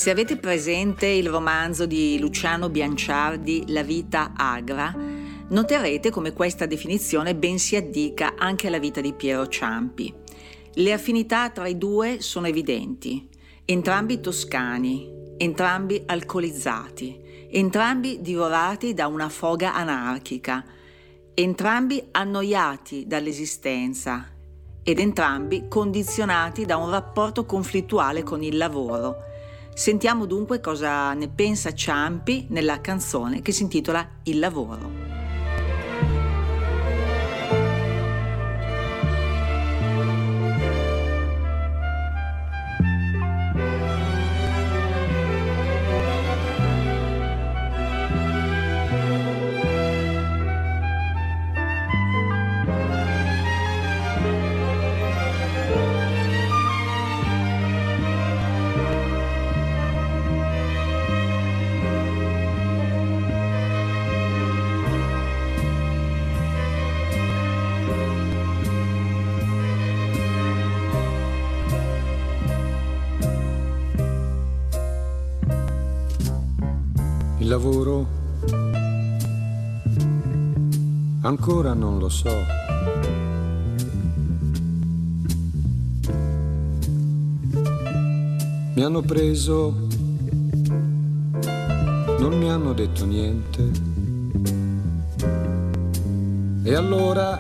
Se 0.01 0.09
avete 0.09 0.39
presente 0.39 1.07
il 1.07 1.29
romanzo 1.29 1.85
di 1.85 2.19
Luciano 2.19 2.71
Bianciardi 2.71 3.65
La 3.67 3.83
vita 3.83 4.33
agra, 4.35 4.97
noterete 5.49 6.09
come 6.09 6.33
questa 6.33 6.65
definizione 6.65 7.35
ben 7.35 7.59
si 7.59 7.77
addica 7.77 8.33
anche 8.39 8.69
alla 8.69 8.79
vita 8.79 9.03
di 9.03 9.13
Piero 9.13 9.47
Ciampi. 9.47 10.11
Le 10.73 10.93
affinità 10.95 11.51
tra 11.51 11.69
i 11.69 11.77
due 11.77 12.23
sono 12.23 12.47
evidenti, 12.47 13.29
entrambi 13.67 14.21
toscani, 14.21 15.35
entrambi 15.37 16.03
alcolizzati, 16.07 17.21
entrambi 17.51 18.23
divorati 18.23 18.95
da 18.95 19.07
una 19.07 19.29
foga 19.29 19.75
anarchica, 19.75 20.65
entrambi 21.35 22.03
annoiati 22.13 23.07
dall'esistenza 23.07 24.31
ed 24.83 24.99
entrambi 24.99 25.69
condizionati 25.69 26.65
da 26.65 26.79
un 26.79 26.89
rapporto 26.89 27.45
conflittuale 27.45 28.23
con 28.23 28.43
il 28.43 28.57
lavoro 28.57 29.29
Sentiamo 29.75 30.27
dunque 30.27 30.61
cosa 30.61 31.13
ne 31.15 31.29
pensa 31.29 31.73
Ciampi 31.73 32.47
nella 32.51 32.81
canzone 32.81 33.41
che 33.41 33.53
si 33.53 33.63
intitola 33.63 34.07
Il 34.25 34.39
lavoro. 34.39 35.10
Ancora 81.31 81.75
non 81.75 82.01
lo 82.01 82.09
so. 82.09 82.29
Mi 88.75 88.83
hanno 88.83 89.01
preso, 89.03 89.87
non 92.19 92.37
mi 92.37 92.51
hanno 92.51 92.73
detto 92.73 93.05
niente. 93.07 93.71
E 96.65 96.75
allora 96.75 97.37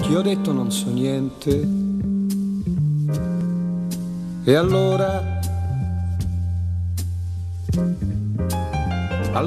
ti 0.00 0.14
ho 0.14 0.22
detto 0.22 0.52
non 0.52 0.72
so 0.72 0.90
niente. 0.90 1.68
E 4.44 4.54
allora 4.54 5.27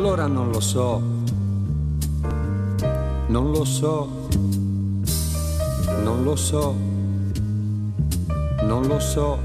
Allora 0.04 0.26
non 0.26 0.50
lo 0.50 0.60
so, 0.60 1.00
non 3.28 3.52
lo 3.52 3.64
so, 3.64 4.10
non 6.04 6.24
lo 6.24 6.36
so, 6.36 6.76
non 8.64 8.88
lo 8.88 9.00
so, 9.00 9.40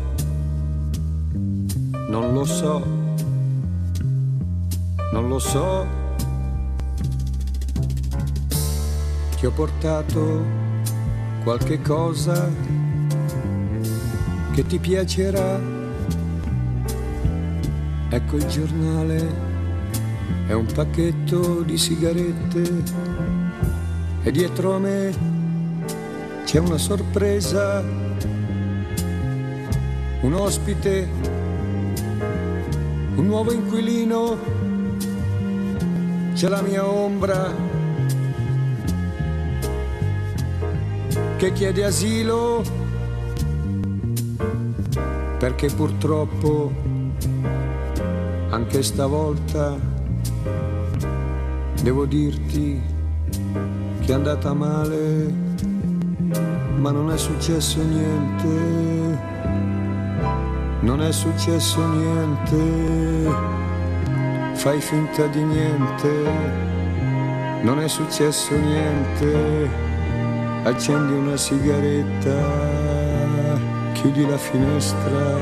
non 2.09 2.33
lo 2.33 2.45
so, 2.47 2.83
non 5.13 5.29
lo 5.29 5.39
so. 5.39 5.87
Ti 9.37 9.45
ho 9.45 9.51
portato 9.51 10.43
qualche 11.45 11.83
cosa 11.83 12.49
che 14.55 14.67
ti 14.67 14.79
piacerà. 14.79 15.61
Ecco 18.09 18.37
il 18.37 18.47
giornale 18.47 19.46
è 20.47 20.53
un 20.53 20.67
pacchetto 20.67 21.63
di 21.63 21.77
sigarette. 21.77 22.83
E 24.23 24.31
dietro 24.31 24.75
a 24.75 24.79
me 24.79 25.15
c'è 26.45 26.59
una 26.59 26.79
sorpresa, 26.79 27.83
un 30.21 30.33
ospite, 30.33 31.09
un 33.17 33.27
nuovo 33.27 33.53
inquilino, 33.53 34.39
c'è 36.35 36.49
la 36.49 36.63
mia 36.63 36.87
ombra. 36.87 37.75
Che 41.37 41.53
chiede 41.53 41.85
asilo. 41.85 42.85
Perché 45.39 45.69
purtroppo 45.69 46.73
anche 48.49 48.83
stavolta 48.83 49.96
Devo 51.87 52.05
dirti 52.05 52.83
che 54.01 54.11
è 54.11 54.13
andata 54.13 54.53
male, 54.53 55.33
ma 56.79 56.91
non 56.91 57.13
è 57.13 57.17
successo 57.17 57.81
niente. 57.81 58.49
Non 60.81 61.01
è 61.01 61.13
successo 61.13 61.87
niente, 61.87 63.31
fai 64.55 64.81
finta 64.81 65.27
di 65.29 65.45
niente, 65.45 66.11
non 67.63 67.79
è 67.79 67.87
successo 67.87 68.57
niente, 68.57 69.71
accendi 70.65 71.13
una 71.13 71.37
sigaretta, 71.37 72.43
chiudi 73.93 74.27
la 74.27 74.39
finestra 74.39 75.39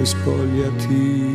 e 0.00 0.04
spogliati. 0.04 1.33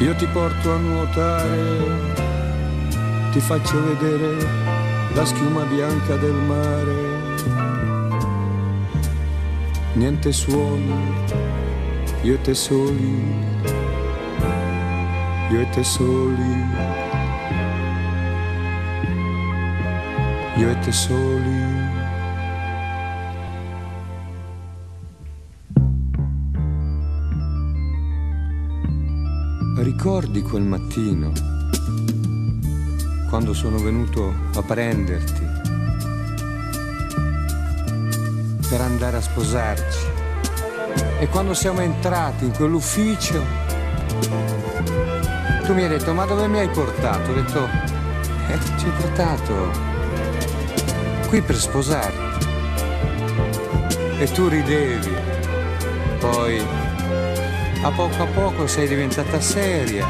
Io 0.00 0.14
ti 0.16 0.26
porto 0.26 0.72
a 0.72 0.76
nuotare, 0.76 1.78
ti 3.32 3.40
faccio 3.40 3.82
vedere 3.84 4.36
la 5.14 5.24
schiuma 5.24 5.62
bianca 5.64 6.16
del 6.16 6.32
mare 6.32 7.10
niente 9.94 10.32
suoni, 10.32 10.94
io 12.22 12.34
e 12.34 12.40
te 12.40 12.54
soli, 12.54 13.34
io 15.50 15.60
e 15.60 15.68
te 15.70 15.84
soli, 15.84 16.64
io 20.56 20.70
e 20.70 20.78
te 20.78 20.92
soli. 20.92 21.79
Ricordi 30.02 30.40
quel 30.40 30.62
mattino, 30.62 31.30
quando 33.28 33.52
sono 33.52 33.76
venuto 33.76 34.32
a 34.54 34.62
prenderti? 34.62 35.46
per 38.66 38.80
andare 38.80 39.18
a 39.18 39.20
sposarci. 39.20 40.06
E 41.18 41.28
quando 41.28 41.52
siamo 41.52 41.80
entrati 41.80 42.46
in 42.46 42.52
quell'ufficio, 42.52 43.44
tu 45.66 45.74
mi 45.74 45.82
hai 45.82 45.88
detto, 45.90 46.14
ma 46.14 46.24
dove 46.24 46.48
mi 46.48 46.60
hai 46.60 46.68
portato? 46.70 47.32
Ho 47.32 47.34
detto, 47.34 47.68
eh, 48.48 48.58
ci 48.78 48.86
ho 48.86 48.92
portato 48.98 49.70
qui 51.28 51.42
per 51.42 51.56
sposarti. 51.56 52.46
E 54.18 54.32
tu 54.32 54.48
ridevi. 54.48 55.12
Poi, 56.20 56.79
a 57.82 57.90
poco 57.90 58.22
a 58.22 58.26
poco 58.26 58.66
sei 58.66 58.86
diventata 58.88 59.40
seria. 59.40 60.06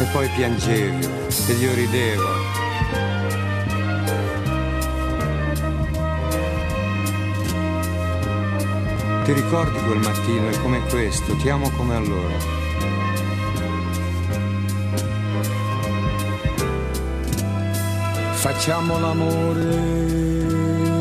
E 0.00 0.04
poi 0.12 0.28
piangevi 0.28 1.08
e 1.48 1.52
io 1.52 1.74
ridevo. 1.74 2.60
Ti 9.24 9.32
ricordi 9.32 9.78
quel 9.78 9.98
mattino 9.98 10.48
e 10.48 10.60
come 10.60 10.80
questo, 10.88 11.36
ti 11.36 11.48
amo 11.48 11.70
come 11.70 11.94
allora. 11.94 12.34
Facciamo 18.32 18.98
l'amore, 18.98 20.26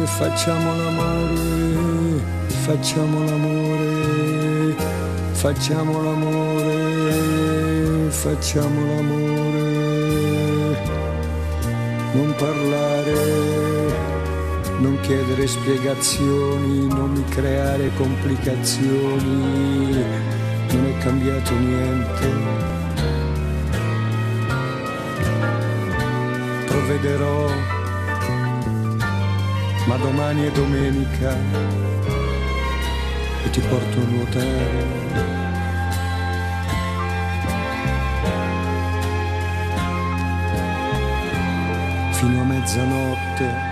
facciamo 0.05 0.75
l'amore, 0.75 2.21
facciamo 2.45 3.23
l'amore, 3.25 4.75
facciamo 5.41 6.03
l'amore, 6.03 7.15
facciamo 8.11 8.85
l'amore. 8.85 9.39
Non 12.13 12.35
parlare 12.37 13.71
non 14.81 14.99
chiedere 15.01 15.47
spiegazioni, 15.47 16.85
non 16.85 17.25
creare 17.29 17.89
complicazioni, 17.97 19.89
non 20.69 20.85
è 20.85 20.97
cambiato 20.99 21.53
niente. 21.57 22.27
Provvederò, 26.67 27.49
ma 29.87 29.95
domani 29.97 30.43
è 30.43 30.51
domenica 30.51 31.35
e 33.43 33.49
ti 33.49 33.59
porto 33.61 33.99
a 33.99 34.03
nuotare. 34.03 35.00
Mezzanotte 42.61 43.69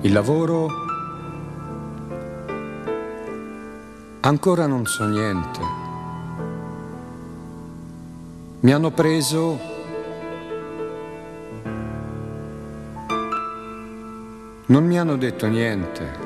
Il 0.00 0.12
lavoro 0.12 0.68
ancora 4.20 4.66
non 4.66 4.86
so 4.86 5.04
niente. 5.04 5.60
Mi 8.60 8.72
hanno 8.72 8.90
preso 8.92 9.58
non 14.66 14.84
mi 14.86 14.98
hanno 14.98 15.16
detto 15.16 15.46
niente. 15.48 16.25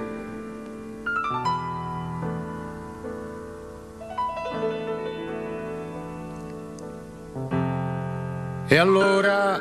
E 8.72 8.76
allora 8.78 9.61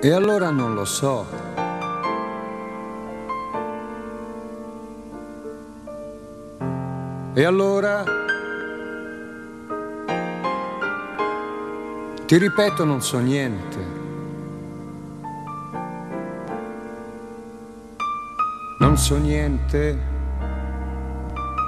E 0.00 0.12
allora 0.12 0.50
non 0.50 0.74
lo 0.74 0.84
so. 0.84 1.26
E 7.34 7.44
allora... 7.44 8.04
Ti 12.26 12.38
ripeto, 12.38 12.84
non 12.84 13.02
so 13.02 13.18
niente. 13.18 13.78
Non 18.78 18.96
so 18.96 19.16
niente. 19.16 19.98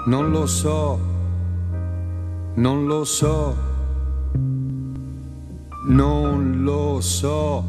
Non 0.07 0.31
lo 0.31 0.47
so. 0.47 1.01
Non 2.55 2.87
lo 2.87 3.03
so. 3.03 3.70
Non 6.01 6.63
lo 6.63 6.99
so. 7.03 7.63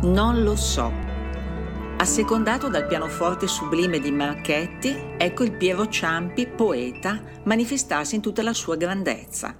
Non 0.00 0.42
lo 0.42 0.56
so. 0.56 0.90
Assecondato 1.98 2.70
dal 2.70 2.86
pianoforte 2.86 3.46
sublime 3.46 3.98
di 3.98 4.10
Marchetti, 4.10 4.96
ecco 5.18 5.42
il 5.42 5.52
Piero 5.52 5.86
Ciampi, 5.86 6.46
poeta, 6.46 7.22
manifestarsi 7.42 8.14
in 8.14 8.22
tutta 8.22 8.42
la 8.42 8.54
sua 8.54 8.76
grandezza. 8.76 9.54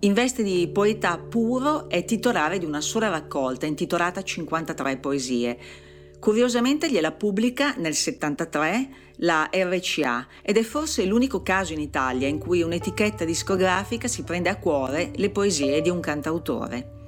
In 0.00 0.12
veste 0.12 0.42
di 0.42 0.68
poeta 0.72 1.18
puro 1.18 1.88
è 1.88 2.04
titolare 2.04 2.58
di 2.58 2.64
una 2.64 2.80
sola 2.80 3.08
raccolta 3.08 3.66
intitolata 3.66 4.24
53 4.24 4.96
poesie. 4.96 5.58
Curiosamente 6.26 6.90
gliela 6.90 7.12
pubblica 7.12 7.76
nel 7.76 7.94
73 7.94 8.88
la 9.18 9.48
RCA 9.48 10.26
ed 10.42 10.56
è 10.56 10.62
forse 10.64 11.04
l'unico 11.04 11.40
caso 11.40 11.72
in 11.72 11.78
Italia 11.78 12.26
in 12.26 12.38
cui 12.38 12.62
un'etichetta 12.62 13.24
discografica 13.24 14.08
si 14.08 14.24
prende 14.24 14.48
a 14.48 14.58
cuore 14.58 15.12
le 15.14 15.30
poesie 15.30 15.80
di 15.82 15.88
un 15.88 16.00
cantautore. 16.00 17.04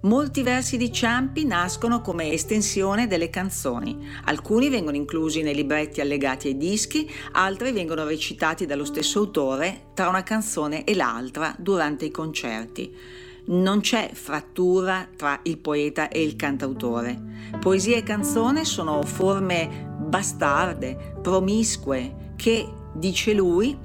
Molti 0.00 0.42
versi 0.42 0.76
di 0.76 0.90
Ciampi 0.90 1.44
nascono 1.44 2.00
come 2.00 2.32
estensione 2.32 3.06
delle 3.06 3.30
canzoni. 3.30 3.96
Alcuni 4.24 4.68
vengono 4.68 4.96
inclusi 4.96 5.42
nei 5.42 5.54
libretti 5.54 6.00
allegati 6.00 6.48
ai 6.48 6.56
dischi, 6.56 7.08
altri 7.30 7.70
vengono 7.70 8.02
recitati 8.02 8.66
dallo 8.66 8.84
stesso 8.84 9.20
autore 9.20 9.90
tra 9.94 10.08
una 10.08 10.24
canzone 10.24 10.82
e 10.82 10.96
l'altra 10.96 11.54
durante 11.56 12.04
i 12.04 12.10
concerti. 12.10 13.28
Non 13.46 13.80
c'è 13.80 14.10
frattura 14.12 15.08
tra 15.16 15.40
il 15.44 15.58
poeta 15.58 16.08
e 16.08 16.22
il 16.22 16.36
cantautore. 16.36 17.20
Poesia 17.58 17.96
e 17.96 18.02
canzone 18.02 18.64
sono 18.64 19.02
forme 19.02 19.88
bastarde, 19.98 21.14
promiscue, 21.22 22.32
che, 22.36 22.66
dice 22.94 23.32
lui, 23.32 23.76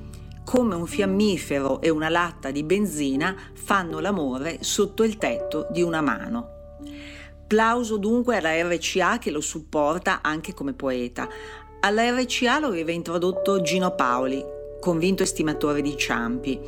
come 0.43 0.75
un 0.75 0.85
fiammifero 0.85 1.81
e 1.81 1.89
una 1.89 2.09
latta 2.09 2.51
di 2.51 2.63
benzina 2.63 3.35
fanno 3.53 3.99
l'amore 3.99 4.59
sotto 4.61 5.03
il 5.03 5.17
tetto 5.17 5.67
di 5.71 5.81
una 5.81 6.01
mano. 6.01 6.49
Plauso 7.47 7.97
dunque 7.97 8.37
alla 8.37 8.61
RCA 8.61 9.17
che 9.17 9.31
lo 9.31 9.41
supporta 9.41 10.21
anche 10.21 10.53
come 10.53 10.73
poeta. 10.73 11.27
Alla 11.81 12.09
RCA 12.09 12.59
lo 12.59 12.67
aveva 12.67 12.91
introdotto 12.91 13.61
Gino 13.61 13.93
Paoli, 13.93 14.43
convinto 14.85 15.23
estimatore 15.23 15.81
di 15.81 15.97
Ciampi. 15.97 16.59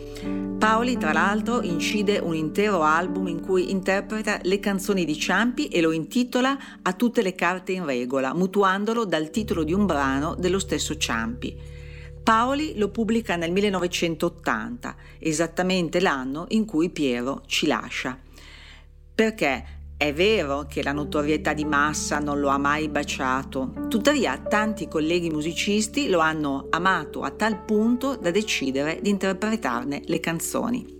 Paoli, 0.58 0.98
tra 0.98 1.14
l'altro, 1.14 1.62
incide 1.62 2.18
un 2.18 2.34
intero 2.34 2.82
album 2.82 3.28
in 3.28 3.42
cui 3.42 3.70
interpreta 3.70 4.40
le 4.42 4.60
canzoni 4.60 5.06
di 5.06 5.16
Ciampi 5.16 5.68
e 5.68 5.82
lo 5.82 5.92
intitola 5.92 6.58
A 6.82 6.94
tutte 6.94 7.22
le 7.22 7.36
carte 7.36 7.74
in 7.74 7.86
regola, 7.86 8.34
mutuandolo 8.34 9.06
dal 9.06 9.30
titolo 9.30 9.64
di 9.64 9.72
un 9.72 9.86
brano 9.86 10.34
dello 10.34 10.58
stesso 10.58 10.98
Ciampi. 10.98 11.56
Paoli 12.24 12.76
lo 12.76 12.90
pubblica 12.90 13.36
nel 13.36 13.52
1980, 13.52 14.96
esattamente 15.20 16.00
l'anno 16.00 16.46
in 16.50 16.66
cui 16.66 16.90
Piero 16.90 17.44
ci 17.46 17.68
lascia. 17.68 18.18
Perché 19.14 19.77
è 19.98 20.14
vero 20.14 20.68
che 20.70 20.84
la 20.84 20.92
notorietà 20.92 21.54
di 21.54 21.66
massa 21.66 22.20
non 22.20 22.40
lo 22.40 22.50
ha 22.50 22.60
mai 22.60 22.88
baciato, 22.88 23.88
tuttavia 23.90 24.38
tanti 24.38 24.88
colleghi 24.88 25.32
musicisti 25.32 26.08
lo 26.08 26.20
hanno 26.20 26.68
amato 26.70 27.24
a 27.24 27.32
tal 27.32 27.64
punto 27.66 28.16
da 28.16 28.30
decidere 28.30 29.00
di 29.02 29.10
interpretarne 29.10 30.04
le 30.06 30.20
canzoni. 30.20 30.96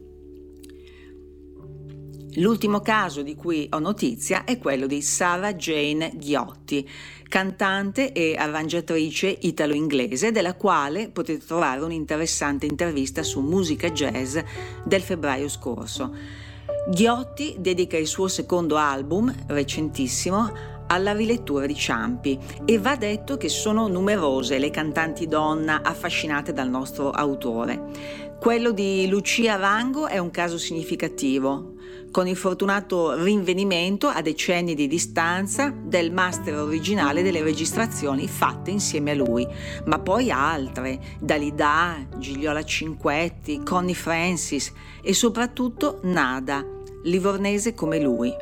L'ultimo 2.38 2.82
caso 2.82 3.22
di 3.22 3.36
cui 3.36 3.68
ho 3.72 3.80
notizia 3.80 4.44
è 4.44 4.58
quello 4.58 4.88
di 4.88 5.02
Sarah 5.04 5.54
Jane 5.54 6.14
Ghiotti, 6.16 6.88
cantante 7.28 8.12
e 8.12 8.36
arrangiatrice 8.36 9.38
italo-inglese, 9.42 10.32
della 10.32 10.56
quale 10.56 11.10
potete 11.10 11.46
trovare 11.46 11.82
un'interessante 11.82 12.66
intervista 12.66 13.22
su 13.22 13.42
Musica 13.42 13.90
Jazz 13.90 14.38
del 14.84 15.02
febbraio 15.02 15.50
scorso. 15.50 16.46
Ghiotti 16.90 17.58
dedica 17.60 17.98
il 17.98 18.08
suo 18.08 18.30
secondo 18.30 18.78
album, 18.78 19.34
recentissimo, 19.48 20.50
alla 20.88 21.12
rilettura 21.12 21.66
di 21.66 21.76
Ciampi. 21.76 22.40
E 22.64 22.80
va 22.80 22.96
detto 22.96 23.36
che 23.36 23.50
sono 23.50 23.90
numerose 23.90 24.58
le 24.58 24.70
cantanti 24.70 25.28
donna 25.28 25.82
affascinate 25.84 26.54
dal 26.54 26.70
nostro 26.70 27.12
autore. 27.12 28.36
Quello 28.40 28.72
di 28.72 29.06
Lucia 29.10 29.58
Rango 29.58 30.08
è 30.08 30.18
un 30.18 30.32
caso 30.32 30.58
significativo, 30.58 31.74
con 32.10 32.26
il 32.26 32.38
fortunato 32.38 33.22
rinvenimento 33.22 34.08
a 34.08 34.22
decenni 34.22 34.74
di 34.74 34.88
distanza 34.88 35.74
del 35.76 36.14
master 36.14 36.56
originale 36.56 37.22
delle 37.22 37.42
registrazioni 37.42 38.30
fatte 38.30 38.72
insieme 38.72 39.12
a 39.12 39.16
lui, 39.16 39.46
ma 39.88 40.00
poi 40.00 40.32
altre, 40.32 41.02
Dalida, 41.20 41.98
Gigliola 42.18 42.64
Cinquetti, 42.64 43.62
Connie 43.62 43.94
Francis 43.94 44.72
e 45.02 45.14
soprattutto 45.14 46.00
Nada 46.04 46.76
livornese 47.08 47.74
come 47.74 48.00
lui. 48.00 48.34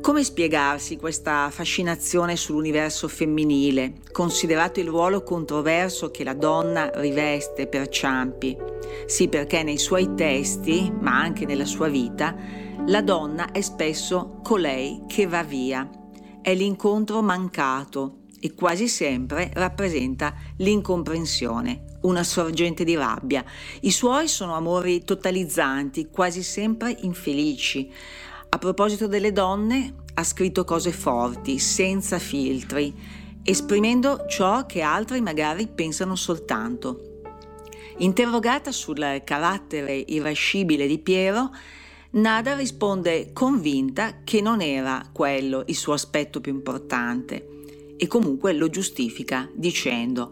Come 0.00 0.24
spiegarsi 0.24 0.96
questa 0.96 1.50
fascinazione 1.50 2.36
sull'universo 2.36 3.08
femminile, 3.08 3.94
considerato 4.10 4.80
il 4.80 4.86
ruolo 4.86 5.22
controverso 5.22 6.10
che 6.10 6.24
la 6.24 6.34
donna 6.34 6.90
riveste 6.94 7.66
per 7.66 7.88
Ciampi? 7.88 8.56
Sì, 9.06 9.28
perché 9.28 9.62
nei 9.62 9.78
suoi 9.78 10.14
testi, 10.14 10.92
ma 11.00 11.18
anche 11.18 11.44
nella 11.44 11.66
sua 11.66 11.88
vita, 11.88 12.34
la 12.86 13.02
donna 13.02 13.50
è 13.50 13.60
spesso 13.60 14.38
colei 14.42 15.02
che 15.06 15.26
va 15.26 15.42
via. 15.42 15.88
È 16.40 16.54
l'incontro 16.54 17.20
mancato 17.22 18.20
e 18.40 18.54
quasi 18.54 18.88
sempre 18.88 19.50
rappresenta 19.54 20.34
l'incomprensione, 20.58 21.91
una 22.02 22.22
sorgente 22.24 22.84
di 22.84 22.94
rabbia. 22.94 23.44
I 23.80 23.90
suoi 23.90 24.28
sono 24.28 24.54
amori 24.54 25.04
totalizzanti, 25.04 26.08
quasi 26.10 26.42
sempre 26.42 26.96
infelici. 27.00 27.90
A 28.48 28.58
proposito 28.58 29.06
delle 29.06 29.32
donne, 29.32 29.94
ha 30.14 30.24
scritto 30.24 30.64
cose 30.64 30.92
forti, 30.92 31.58
senza 31.58 32.18
filtri, 32.18 32.94
esprimendo 33.42 34.26
ciò 34.28 34.66
che 34.66 34.82
altri 34.82 35.20
magari 35.20 35.66
pensano 35.66 36.16
soltanto. 36.16 37.22
Interrogata 37.98 38.72
sul 38.72 39.22
carattere 39.24 39.94
irascibile 39.94 40.86
di 40.86 40.98
Piero, 40.98 41.50
Nada 42.14 42.54
risponde 42.54 43.30
convinta 43.32 44.18
che 44.22 44.42
non 44.42 44.60
era 44.60 45.02
quello 45.12 45.62
il 45.66 45.74
suo 45.74 45.94
aspetto 45.94 46.42
più 46.42 46.52
importante 46.52 47.48
e 47.96 48.06
comunque 48.06 48.52
lo 48.52 48.68
giustifica 48.68 49.48
dicendo 49.54 50.30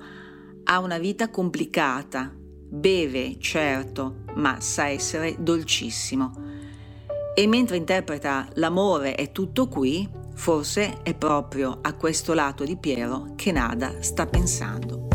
ha 0.64 0.79
una 0.79 0.99
vita 0.99 1.31
complicata, 1.31 2.33
beve, 2.37 3.37
certo, 3.38 4.25
ma 4.35 4.61
sa 4.61 4.88
essere 4.88 5.37
dolcissimo. 5.38 6.33
E 7.35 7.46
mentre 7.46 7.77
interpreta 7.77 8.49
L'amore 8.55 9.14
è 9.14 9.33
tutto 9.33 9.68
qui, 9.68 10.09
forse 10.35 11.03
è 11.03 11.14
proprio 11.14 11.79
a 11.81 11.94
questo 11.94 12.35
lato 12.35 12.64
di 12.64 12.77
Piero 12.77 13.33
che 13.37 13.53
Nada 13.53 14.03
sta 14.03 14.27
pensando. 14.27 15.10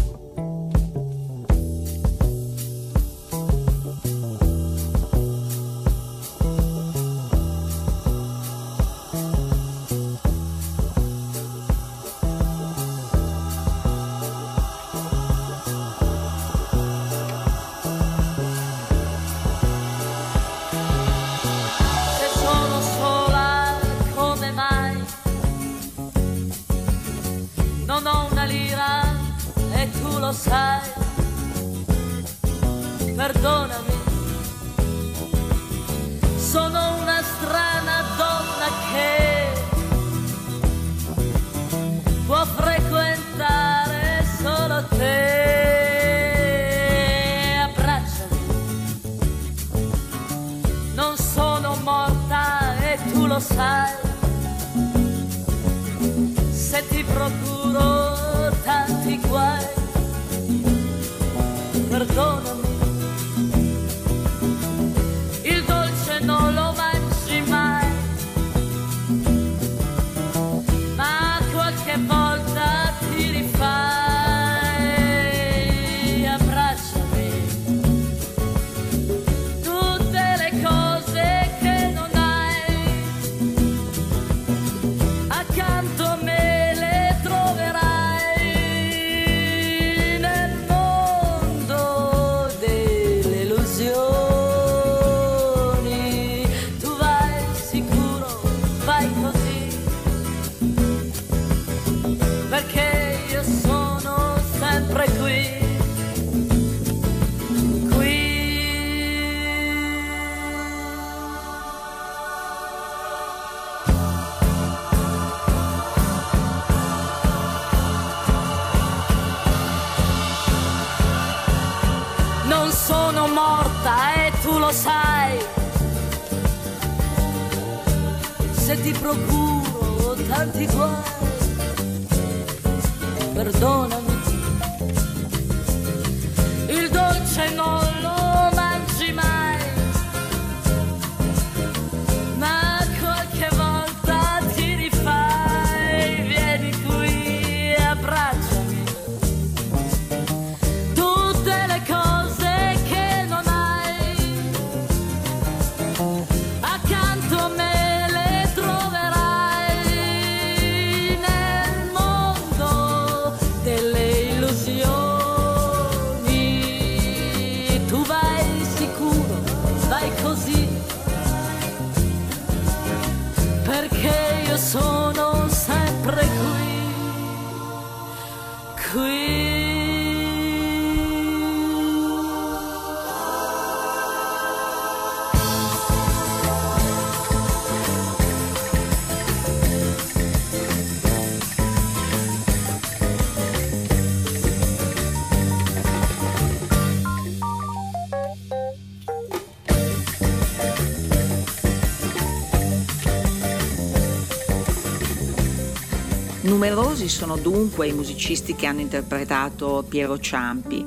Numerosi 206.46 207.10
sono 207.10 207.38
dunque 207.38 207.88
i 207.88 207.94
musicisti 207.94 208.54
che 208.54 208.68
hanno 208.68 208.80
interpretato 208.80 209.84
Piero 209.90 210.20
Ciampi. 210.20 210.86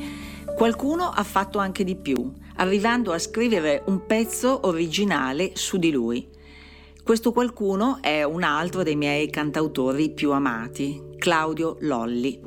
Qualcuno 0.55 1.09
ha 1.09 1.25
fatto 1.25 1.59
anche 1.59 1.83
di 1.83 1.97
più, 1.97 2.33
arrivando 2.59 3.11
a 3.11 3.19
scrivere 3.19 3.83
un 3.87 4.07
pezzo 4.07 4.69
originale 4.69 5.51
su 5.55 5.77
di 5.77 5.91
lui. 5.91 6.29
Questo 7.03 7.33
qualcuno 7.33 7.99
è 8.01 8.23
un 8.23 8.45
altro 8.45 8.85
dei 8.85 8.95
miei 8.95 9.29
cantautori 9.31 10.11
più 10.11 10.31
amati, 10.31 11.03
Claudio 11.17 11.77
Lolli. 11.81 12.41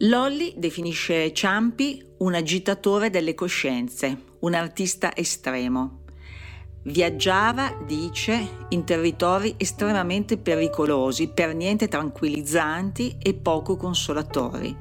Lolli 0.00 0.52
definisce 0.58 1.32
Ciampi 1.32 2.04
un 2.18 2.34
agitatore 2.34 3.08
delle 3.08 3.34
coscienze, 3.34 4.14
un 4.40 4.52
artista 4.52 5.16
estremo. 5.16 6.02
Viaggiava, 6.88 7.76
dice, 7.84 8.48
in 8.68 8.84
territori 8.84 9.54
estremamente 9.56 10.36
pericolosi, 10.36 11.26
per 11.26 11.52
niente 11.52 11.88
tranquillizzanti 11.88 13.16
e 13.20 13.34
poco 13.34 13.76
consolatori. 13.76 14.74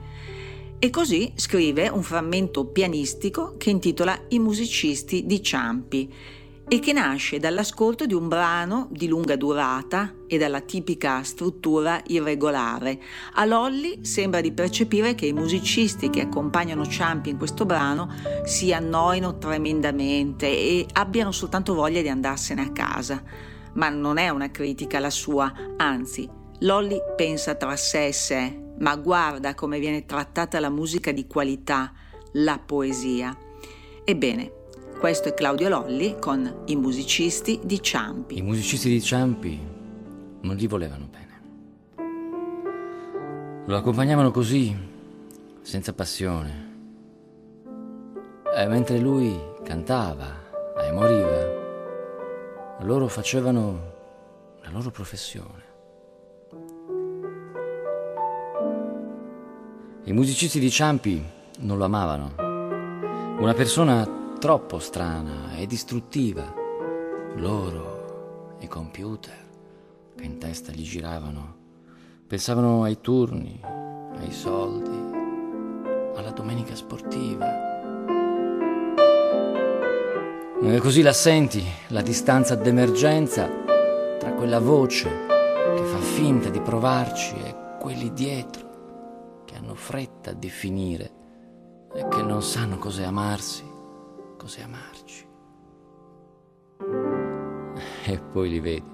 E 0.77 0.89
così 0.91 1.31
scrive 1.33 1.89
un 1.89 2.03
frammento 2.03 2.65
pianistico 2.65 3.55
che 3.57 3.71
intitola 3.71 4.15
I 4.27 4.37
musicisti 4.37 5.25
di 5.25 5.41
Ciampi, 5.41 6.13
e 6.67 6.79
che 6.79 6.93
nasce 6.93 7.37
dall'ascolto 7.37 8.05
di 8.05 8.13
un 8.13 8.27
brano 8.27 8.87
di 8.89 9.07
lunga 9.07 9.35
durata 9.35 10.13
e 10.27 10.37
dalla 10.37 10.61
tipica 10.61 11.21
struttura 11.21 12.01
irregolare. 12.07 12.99
A 13.33 13.45
Lolli 13.45 14.03
sembra 14.03 14.41
di 14.41 14.51
percepire 14.51 15.13
che 15.13 15.27
i 15.27 15.33
musicisti 15.33 16.09
che 16.09 16.21
accompagnano 16.21 16.87
Ciampi 16.87 17.29
in 17.29 17.37
questo 17.37 17.65
brano 17.65 18.11
si 18.43 18.73
annoino 18.73 19.37
tremendamente 19.37 20.47
e 20.47 20.87
abbiano 20.93 21.31
soltanto 21.31 21.75
voglia 21.75 22.01
di 22.01 22.09
andarsene 22.09 22.61
a 22.61 22.71
casa. 22.71 23.21
Ma 23.73 23.89
non 23.89 24.17
è 24.17 24.29
una 24.29 24.49
critica 24.49 24.99
la 24.99 25.09
sua, 25.09 25.53
anzi, 25.77 26.27
Lolli 26.59 26.97
pensa 27.15 27.55
tra 27.55 27.75
sé 27.75 28.07
e 28.07 28.13
sé, 28.13 28.59
ma 28.79 28.95
guarda 28.95 29.53
come 29.53 29.79
viene 29.79 30.05
trattata 30.05 30.59
la 30.59 30.69
musica 30.69 31.11
di 31.11 31.27
qualità, 31.27 31.91
la 32.33 32.57
poesia. 32.57 33.37
Ebbene, 34.03 34.51
questo 35.05 35.29
è 35.29 35.35
Claudio 35.35 35.69
Lolli 35.69 36.17
con 36.17 36.63
i 36.65 36.75
musicisti 36.75 37.59
di 37.63 37.79
Ciampi. 37.79 38.39
I 38.39 38.41
musicisti 38.41 38.89
di 38.89 38.99
Ciampi 38.99 39.59
non 40.41 40.55
gli 40.55 40.67
volevano 40.67 41.07
bene. 41.11 41.41
Lo 43.67 43.77
accompagnavano 43.77 44.31
così, 44.31 44.75
senza 45.61 45.93
passione. 45.93 46.73
E 48.51 48.65
mentre 48.65 48.97
lui 48.97 49.39
cantava 49.63 50.25
e 50.75 50.91
moriva, 50.91 51.53
loro 52.79 53.07
facevano 53.07 53.79
la 54.63 54.71
loro 54.71 54.89
professione. 54.89 55.63
I 60.05 60.13
musicisti 60.13 60.57
di 60.57 60.71
Ciampi 60.71 61.23
non 61.59 61.77
lo 61.77 61.85
amavano. 61.85 62.33
Una 63.37 63.53
persona 63.53 64.23
troppo 64.45 64.77
strana 64.77 65.55
e 65.55 65.65
distruttiva. 65.65 66.53
Loro, 67.37 68.57
i 68.59 68.67
computer, 68.67 69.35
che 70.15 70.23
in 70.23 70.37
testa 70.37 70.71
gli 70.71 70.83
giravano, 70.83 71.55
pensavano 72.27 72.83
ai 72.83 73.01
turni, 73.01 73.59
ai 73.63 74.31
soldi, 74.31 74.95
alla 76.15 76.29
domenica 76.29 76.75
sportiva. 76.75 77.47
E 80.61 80.77
così 80.79 81.01
la 81.01 81.13
senti, 81.13 81.65
la 81.87 82.03
distanza 82.03 82.53
d'emergenza 82.53 83.49
tra 84.19 84.31
quella 84.33 84.59
voce 84.59 85.09
che 85.75 85.83
fa 85.85 85.97
finta 85.97 86.49
di 86.49 86.61
provarci 86.61 87.33
e 87.33 87.77
quelli 87.79 88.13
dietro 88.13 89.41
che 89.43 89.55
hanno 89.55 89.73
fretta 89.73 90.29
a 90.29 90.35
definire 90.35 91.11
e 91.95 92.07
che 92.07 92.21
non 92.21 92.43
sanno 92.43 92.77
cos'è 92.77 93.05
amarsi 93.05 93.73
cos'è 94.45 94.61
amarci. 94.61 95.27
E 98.05 98.19
poi 98.19 98.49
li 98.49 98.59
vedi. 98.59 98.93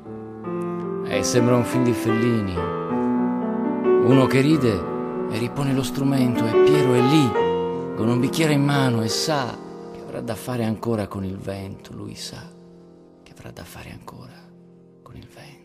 E 1.08 1.24
sembra 1.24 1.58
un 1.58 1.66
film 1.66 1.84
di 1.84 1.92
Fellini. 1.92 2.56
Uno 2.56 4.28
che 4.28 4.40
ride 4.40 5.30
e 5.30 5.38
ripone 5.40 5.74
lo 5.74 5.84
strumento 5.84 6.46
e 6.46 6.52
Piero 6.64 6.94
è 6.94 7.02
lì 7.02 7.96
con 7.98 8.08
un 8.08 8.22
bicchiere 8.22 8.54
in 8.54 8.64
mano 8.64 9.04
e 9.04 9.10
sa 9.10 9.58
che 9.92 10.00
avrà 10.00 10.22
da 10.22 10.36
fare 10.36 10.64
ancora 10.64 11.08
con 11.08 11.26
il 11.26 11.38
vento. 11.38 11.92
Lui 11.92 12.16
sa 12.16 12.50
che 13.22 13.32
avrà 13.34 13.52
da 13.52 13.66
fare 13.66 13.92
ancora 13.92 14.40
con 15.04 15.18
il 15.18 15.28
vento. 15.28 15.61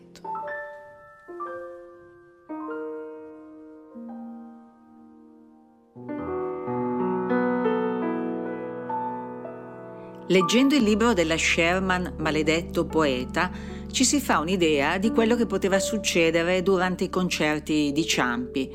Leggendo 10.29 10.75
il 10.75 10.83
libro 10.83 11.13
della 11.13 11.37
Sherman 11.37 12.15
Maledetto 12.17 12.85
poeta, 12.85 13.49
ci 13.89 14.03
si 14.03 14.19
fa 14.19 14.39
un'idea 14.39 14.97
di 14.97 15.11
quello 15.11 15.37
che 15.37 15.45
poteva 15.45 15.79
succedere 15.79 16.61
durante 16.61 17.05
i 17.05 17.09
concerti 17.09 17.93
di 17.93 18.05
Ciampi. 18.05 18.69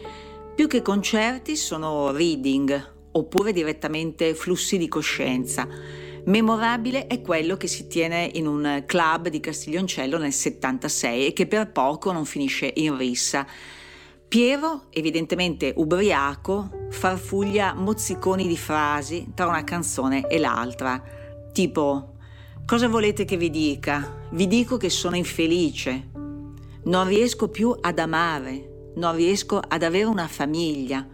Più 0.54 0.66
che 0.66 0.80
concerti 0.80 1.54
sono 1.54 2.10
reading 2.10 2.92
oppure 3.12 3.52
direttamente 3.52 4.34
flussi 4.34 4.78
di 4.78 4.88
coscienza. 4.88 5.68
Memorabile 6.24 7.06
è 7.06 7.20
quello 7.20 7.58
che 7.58 7.66
si 7.66 7.86
tiene 7.86 8.30
in 8.32 8.46
un 8.46 8.84
club 8.86 9.28
di 9.28 9.40
Castiglioncello 9.40 10.16
nel 10.16 10.32
76 10.32 11.26
e 11.26 11.32
che 11.34 11.46
per 11.46 11.70
poco 11.70 12.12
non 12.12 12.24
finisce 12.24 12.72
in 12.76 12.96
rissa. 12.96 13.46
Piero, 14.26 14.84
evidentemente 14.88 15.74
ubriaco, 15.76 16.88
farfuglia 16.88 17.74
mozziconi 17.74 18.48
di 18.48 18.56
frasi 18.56 19.32
tra 19.34 19.46
una 19.48 19.64
canzone 19.64 20.26
e 20.28 20.38
l'altra. 20.38 21.20
Tipo, 21.52 22.14
cosa 22.64 22.88
volete 22.88 23.26
che 23.26 23.36
vi 23.36 23.50
dica? 23.50 24.26
Vi 24.30 24.46
dico 24.46 24.78
che 24.78 24.88
sono 24.88 25.16
infelice. 25.16 26.08
Non 26.84 27.06
riesco 27.06 27.48
più 27.48 27.76
ad 27.78 27.98
amare, 27.98 28.92
non 28.96 29.14
riesco 29.14 29.58
ad 29.58 29.82
avere 29.82 30.06
una 30.06 30.28
famiglia. 30.28 31.06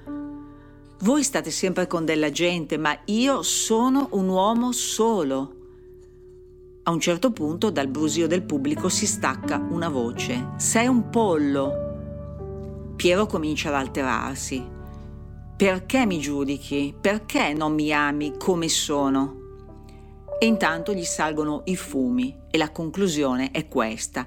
Voi 1.00 1.24
state 1.24 1.50
sempre 1.50 1.88
con 1.88 2.04
della 2.04 2.30
gente, 2.30 2.78
ma 2.78 2.96
io 3.06 3.42
sono 3.42 4.08
un 4.12 4.28
uomo 4.28 4.70
solo. 4.70 5.54
A 6.84 6.92
un 6.92 7.00
certo 7.00 7.32
punto 7.32 7.70
dal 7.70 7.88
brusio 7.88 8.28
del 8.28 8.44
pubblico 8.44 8.88
si 8.88 9.06
stacca 9.06 9.58
una 9.58 9.88
voce. 9.88 10.52
Sei 10.56 10.86
un 10.86 11.10
pollo. 11.10 12.94
Piero 12.94 13.26
comincia 13.26 13.70
ad 13.70 13.74
alterarsi. 13.74 14.64
Perché 15.56 16.06
mi 16.06 16.20
giudichi? 16.20 16.94
Perché 16.98 17.52
non 17.52 17.74
mi 17.74 17.92
ami 17.92 18.34
come 18.38 18.68
sono? 18.68 19.37
E 20.38 20.46
intanto 20.46 20.94
gli 20.94 21.04
salgono 21.04 21.62
i 21.64 21.76
fumi 21.76 22.36
e 22.50 22.58
la 22.58 22.70
conclusione 22.70 23.50
è 23.50 23.66
questa. 23.66 24.26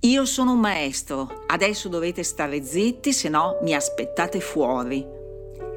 Io 0.00 0.24
sono 0.24 0.52
un 0.52 0.60
maestro, 0.60 1.44
adesso 1.46 1.88
dovete 1.88 2.22
stare 2.22 2.62
zitti, 2.62 3.12
se 3.12 3.28
no 3.28 3.58
mi 3.62 3.74
aspettate 3.74 4.40
fuori. 4.40 5.04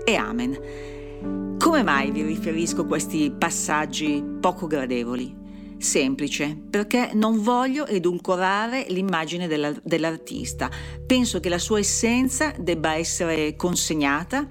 E 0.04 0.16
amen. 0.16 1.58
Come 1.58 1.84
mai 1.84 2.12
vi 2.12 2.24
riferisco 2.24 2.86
questi 2.86 3.32
passaggi 3.32 4.24
poco 4.40 4.68
gradevoli? 4.68 5.40
Semplice, 5.78 6.56
perché 6.70 7.12
non 7.14 7.42
voglio 7.42 7.86
edulcorare 7.88 8.86
l'immagine 8.90 9.48
della, 9.48 9.74
dell'artista. 9.84 10.70
Penso 11.06 11.40
che 11.40 11.50
la 11.50 11.58
sua 11.58 11.80
essenza 11.80 12.54
debba 12.58 12.96
essere 12.96 13.56
consegnata 13.56 14.48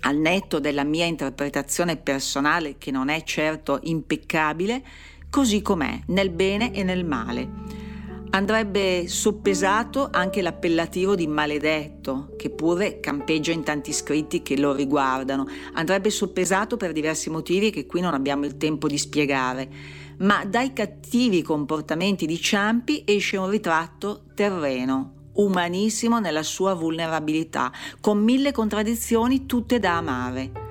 al 0.00 0.16
netto 0.16 0.60
della 0.60 0.84
mia 0.84 1.04
interpretazione 1.06 1.96
personale 1.96 2.76
che 2.78 2.90
non 2.90 3.08
è 3.08 3.22
certo 3.22 3.78
impeccabile, 3.82 4.82
così 5.28 5.62
com'è, 5.62 6.00
nel 6.06 6.30
bene 6.30 6.72
e 6.72 6.82
nel 6.82 7.04
male. 7.04 7.48
Andrebbe 8.32 9.08
soppesato 9.08 10.08
anche 10.12 10.40
l'appellativo 10.40 11.16
di 11.16 11.26
maledetto, 11.26 12.34
che 12.36 12.50
pure 12.50 13.00
campeggia 13.00 13.50
in 13.50 13.64
tanti 13.64 13.92
scritti 13.92 14.42
che 14.42 14.56
lo 14.56 14.72
riguardano. 14.72 15.46
Andrebbe 15.72 16.10
soppesato 16.10 16.76
per 16.76 16.92
diversi 16.92 17.28
motivi 17.28 17.70
che 17.70 17.86
qui 17.86 18.00
non 18.00 18.14
abbiamo 18.14 18.44
il 18.44 18.56
tempo 18.56 18.86
di 18.86 18.98
spiegare. 18.98 19.68
ma 20.20 20.44
dai 20.44 20.72
cattivi 20.72 21.42
comportamenti 21.42 22.26
di 22.26 22.38
Ciampi 22.40 23.02
esce 23.06 23.36
un 23.36 23.48
ritratto 23.48 24.24
terreno, 24.34 25.19
umanissimo 25.34 26.18
nella 26.18 26.42
sua 26.42 26.74
vulnerabilità, 26.74 27.72
con 28.00 28.18
mille 28.18 28.52
contraddizioni 28.52 29.46
tutte 29.46 29.78
da 29.78 29.96
amare. 29.96 30.68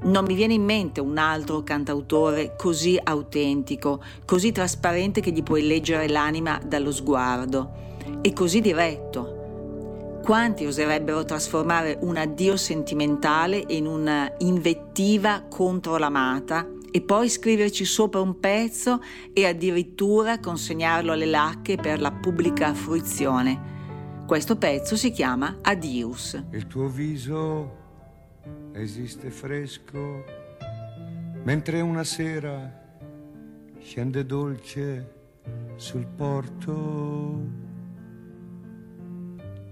Non 0.00 0.24
mi 0.24 0.34
viene 0.34 0.54
in 0.54 0.62
mente 0.62 1.00
un 1.00 1.18
altro 1.18 1.64
cantautore 1.64 2.54
così 2.56 2.98
autentico, 3.02 4.00
così 4.24 4.52
trasparente 4.52 5.20
che 5.20 5.32
gli 5.32 5.42
puoi 5.42 5.66
leggere 5.66 6.08
l'anima 6.08 6.60
dallo 6.64 6.92
sguardo 6.92 7.86
e 8.20 8.32
così 8.32 8.60
diretto. 8.60 10.20
Quanti 10.22 10.66
oserebbero 10.66 11.24
trasformare 11.24 11.98
un 12.02 12.16
addio 12.16 12.56
sentimentale 12.56 13.64
in 13.68 13.86
una 13.86 14.30
invettiva 14.38 15.46
contro 15.48 15.96
l'amata 15.96 16.68
e 16.90 17.00
poi 17.00 17.28
scriverci 17.28 17.84
sopra 17.84 18.20
un 18.20 18.38
pezzo 18.38 19.02
e 19.32 19.46
addirittura 19.46 20.38
consegnarlo 20.38 21.12
alle 21.12 21.26
lacche 21.26 21.76
per 21.76 22.00
la 22.00 22.12
pubblica 22.12 22.72
fruizione? 22.72 23.77
Questo 24.28 24.56
pezzo 24.56 24.94
si 24.94 25.10
chiama 25.10 25.56
Adius. 25.62 26.44
Il 26.50 26.66
tuo 26.66 26.86
viso 26.86 27.76
esiste 28.72 29.30
fresco, 29.30 30.22
mentre 31.44 31.80
una 31.80 32.04
sera 32.04 32.70
scende 33.80 34.26
dolce 34.26 35.14
sul 35.76 36.06
porto. 36.14 37.40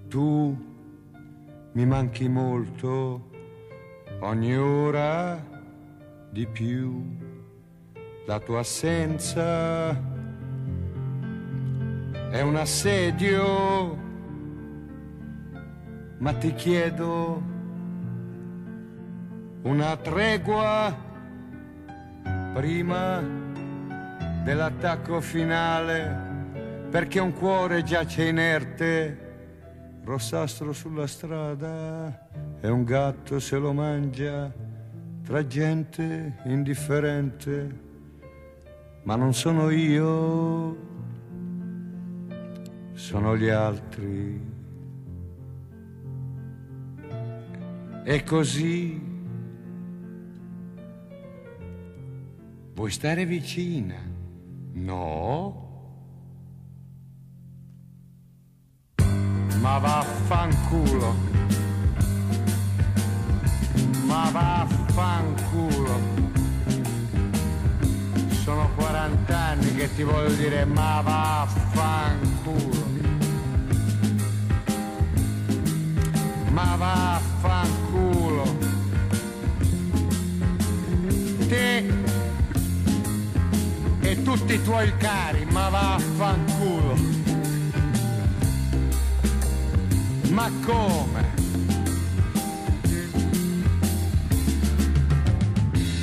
Tu 0.08 0.66
mi 1.72 1.84
manchi 1.84 2.26
molto, 2.26 3.28
ogni 4.20 4.56
ora 4.56 5.38
di 6.30 6.46
più. 6.46 7.04
La 8.24 8.40
tua 8.40 8.60
assenza 8.60 9.90
è 12.30 12.40
un 12.40 12.56
assedio, 12.56 14.05
ma 16.18 16.32
ti 16.32 16.54
chiedo 16.54 17.42
una 19.62 19.96
tregua 19.96 20.94
prima 22.54 23.22
dell'attacco 24.42 25.20
finale, 25.20 26.24
perché 26.90 27.20
un 27.20 27.32
cuore 27.32 27.82
giace 27.82 28.28
inerte 28.28 29.24
rossastro 30.04 30.72
sulla 30.72 31.06
strada 31.06 32.28
e 32.60 32.68
un 32.68 32.84
gatto 32.84 33.40
se 33.40 33.58
lo 33.58 33.72
mangia 33.72 34.50
tra 35.24 35.44
gente 35.44 36.38
indifferente, 36.44 37.80
ma 39.02 39.16
non 39.16 39.34
sono 39.34 39.70
io, 39.70 40.76
sono 42.92 43.36
gli 43.36 43.48
altri. 43.48 44.55
E 48.08 48.22
così 48.22 49.00
vuoi 52.72 52.90
stare 52.92 53.26
vicina? 53.26 53.96
No? 54.74 55.64
Ma 59.58 59.78
vaffanculo. 59.78 61.14
Ma 64.04 64.30
vaffanculo. 64.30 65.98
Sono 68.44 68.70
40 68.76 69.36
anni 69.36 69.74
che 69.74 69.92
ti 69.96 70.04
voglio 70.04 70.32
dire 70.34 70.64
ma 70.64 71.00
vaffanculo. 71.00 72.75
Tutti 84.26 84.54
i 84.54 84.62
tuoi 84.64 84.92
cari, 84.96 85.46
ma 85.52 85.68
vaffanculo. 85.68 86.96
Ma 90.30 90.50
come? 90.64 91.34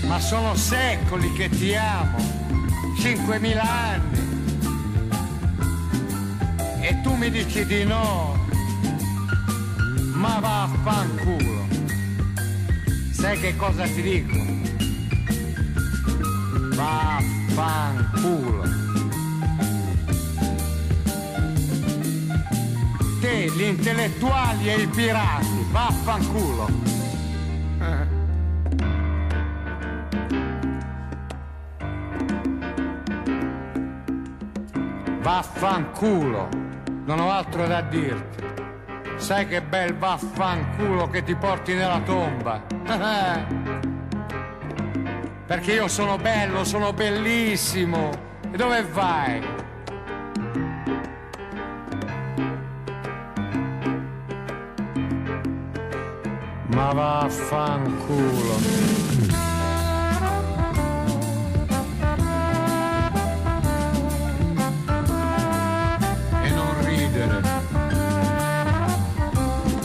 Ma 0.07 0.21
sono 0.21 0.55
secoli 0.55 1.33
che 1.33 1.49
ti 1.49 1.75
amo, 1.75 2.17
5.000 2.97 3.57
anni. 3.57 4.21
E 6.79 7.01
tu 7.01 7.15
mi 7.15 7.29
dici 7.29 7.65
di 7.65 7.83
no. 7.83 8.39
Ma 10.13 10.39
vaffanculo. 10.39 11.67
Sai 13.11 13.37
che 13.41 13.53
cosa 13.57 13.83
ti 13.83 14.01
dico? 14.01 14.37
Vaffanculo. 16.73 17.42
Te, 23.23 23.49
gli 23.55 23.61
intellettuali 23.61 24.69
e 24.69 24.81
i 24.81 24.87
pirati, 24.87 25.65
vaffanculo. 25.71 26.67
Vaffanculo, 35.21 36.49
non 37.05 37.19
ho 37.19 37.31
altro 37.31 37.65
da 37.65 37.81
dirti. 37.81 38.43
Sai 39.15 39.47
che 39.47 39.61
bel 39.61 39.95
vaffanculo 39.95 41.07
che 41.07 41.23
ti 41.23 41.33
porti 41.35 41.73
nella 41.73 42.01
tomba. 42.01 42.61
Perché 45.53 45.73
io 45.73 45.87
sono 45.87 46.17
bello, 46.17 46.63
sono 46.63 46.93
bellissimo. 46.93 48.09
E 48.51 48.57
dove 48.57 48.81
vai? 48.81 49.39
Ma 56.69 56.91
vaffanculo. 56.91 58.55
E 66.41 66.49
non 66.49 66.83
ridere. 66.83 67.41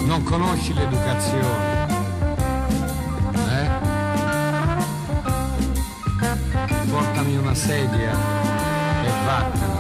Non 0.07 0.23
conosci 0.23 0.73
l'educazione. 0.73 1.78
Una 7.49 7.55
sedia 7.55 8.13
e 9.05 9.25
vattene. 9.25 9.78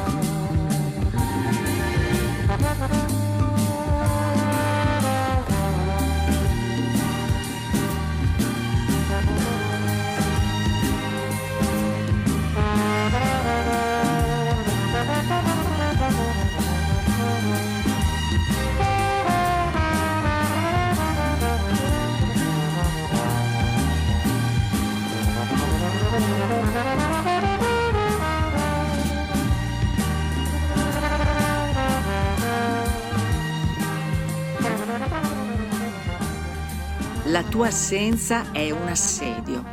La 37.39 37.45
tua 37.45 37.69
assenza 37.69 38.51
è 38.51 38.73
un 38.73 38.89
assedio, 38.89 39.65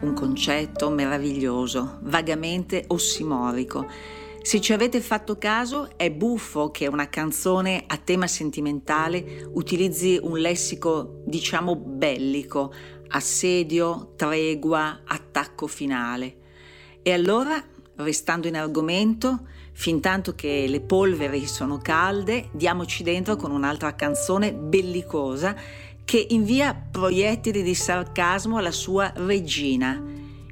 un 0.00 0.12
concetto 0.12 0.90
meraviglioso, 0.90 1.98
vagamente 2.02 2.84
ossimorico. 2.88 3.88
Se 4.42 4.60
ci 4.60 4.74
avete 4.74 5.00
fatto 5.00 5.38
caso, 5.38 5.96
è 5.96 6.10
buffo 6.10 6.70
che 6.70 6.88
una 6.88 7.08
canzone 7.08 7.84
a 7.86 7.96
tema 7.96 8.26
sentimentale 8.26 9.48
utilizzi 9.54 10.20
un 10.20 10.36
lessico, 10.40 11.22
diciamo, 11.24 11.74
bellico, 11.74 12.70
assedio, 13.08 14.12
tregua, 14.16 15.00
attacco 15.06 15.66
finale. 15.66 16.36
E 17.00 17.14
allora, 17.14 17.64
restando 17.96 18.46
in 18.46 18.56
argomento, 18.58 19.46
fin 19.72 20.02
tanto 20.02 20.34
che 20.34 20.66
le 20.68 20.82
polveri 20.82 21.46
sono 21.46 21.78
calde, 21.78 22.50
diamoci 22.52 23.02
dentro 23.02 23.36
con 23.36 23.52
un'altra 23.52 23.94
canzone 23.94 24.52
bellicosa 24.52 25.56
che 26.10 26.26
invia 26.30 26.74
proiettili 26.74 27.62
di 27.62 27.72
sarcasmo 27.72 28.56
alla 28.56 28.72
sua 28.72 29.12
regina. 29.14 30.02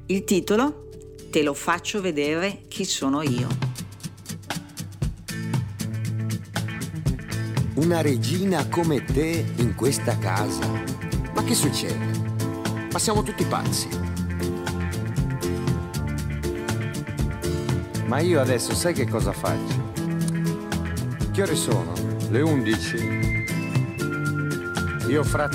Il 0.05 0.23
titolo? 0.23 0.87
Te 1.29 1.43
lo 1.43 1.53
faccio 1.53 1.99
vedere 1.99 2.61
chi 2.69 2.85
sono 2.85 3.21
io. 3.21 3.49
Una 7.73 7.99
regina 7.99 8.69
come 8.69 9.03
te 9.03 9.51
in 9.57 9.75
questa 9.75 10.17
casa? 10.17 10.65
Ma 11.33 11.43
che 11.43 11.55
succede? 11.55 12.05
Ma 12.89 12.97
siamo 12.97 13.21
tutti 13.21 13.43
pazzi. 13.43 13.89
Ma 18.05 18.19
io 18.21 18.39
adesso 18.39 18.73
sai 18.73 18.93
che 18.93 19.09
cosa 19.09 19.33
faccio? 19.33 19.91
Che 21.33 21.41
ore 21.41 21.55
sono? 21.57 21.91
Le 22.29 22.39
11? 22.39 23.28
Io 25.09 25.23
fra... 25.23 25.49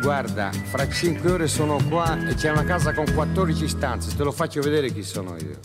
Guarda, 0.00 0.52
fra 0.52 0.86
5 0.86 1.30
ore 1.30 1.48
sono 1.48 1.78
qua 1.88 2.28
e 2.28 2.34
c'è 2.34 2.50
una 2.50 2.62
casa 2.64 2.92
con 2.92 3.04
14 3.12 3.66
stanze. 3.66 4.14
Te 4.14 4.22
lo 4.22 4.30
faccio 4.30 4.60
vedere 4.60 4.92
chi 4.92 5.02
sono 5.02 5.34
io. 5.36 5.58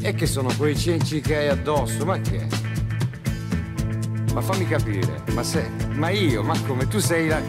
E 0.00 0.14
che 0.14 0.26
sono 0.26 0.50
quei 0.56 0.76
cenci 0.76 1.20
che 1.20 1.36
hai 1.36 1.48
addosso? 1.48 2.04
Ma 2.04 2.18
che? 2.20 2.46
Ma 4.32 4.40
fammi 4.40 4.66
capire, 4.66 5.24
ma 5.32 5.42
se... 5.42 5.68
Ma 5.94 6.10
io, 6.10 6.42
ma 6.42 6.58
come? 6.60 6.86
Tu 6.86 7.00
sei 7.00 7.28
la... 7.28 7.40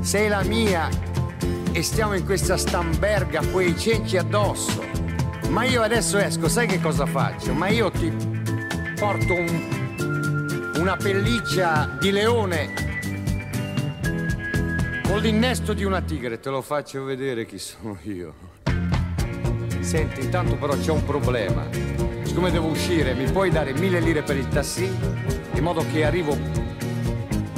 Sei 0.00 0.28
la 0.28 0.42
mia 0.42 0.88
e 1.72 1.82
stiamo 1.82 2.14
in 2.14 2.24
questa 2.24 2.56
stamberga, 2.56 3.46
quei 3.52 3.78
cenci 3.78 4.16
addosso. 4.16 4.82
Ma 5.50 5.64
io 5.64 5.82
adesso 5.82 6.16
esco, 6.16 6.48
sai 6.48 6.66
che 6.66 6.80
cosa 6.80 7.04
faccio? 7.04 7.52
Ma 7.52 7.68
io 7.68 7.90
ti 7.90 8.10
porto 8.98 9.34
un, 9.34 9.81
una 10.76 10.96
pelliccia 10.96 11.96
di 12.00 12.10
leone 12.10 12.72
con 15.06 15.20
l'innesto 15.20 15.74
di 15.74 15.84
una 15.84 16.00
tigre, 16.00 16.40
te 16.40 16.48
lo 16.48 16.62
faccio 16.62 17.04
vedere 17.04 17.44
chi 17.44 17.58
sono 17.58 17.98
io. 18.02 18.34
Senti, 19.80 20.22
intanto 20.22 20.56
però 20.56 20.74
c'è 20.76 20.90
un 20.90 21.04
problema. 21.04 21.68
Siccome 22.22 22.50
devo 22.50 22.68
uscire, 22.68 23.12
mi 23.12 23.30
puoi 23.30 23.50
dare 23.50 23.74
mille 23.74 24.00
lire 24.00 24.22
per 24.22 24.36
il 24.36 24.48
taxi? 24.48 24.84
In 24.84 25.62
modo 25.62 25.84
che 25.92 26.04
arrivo 26.04 26.36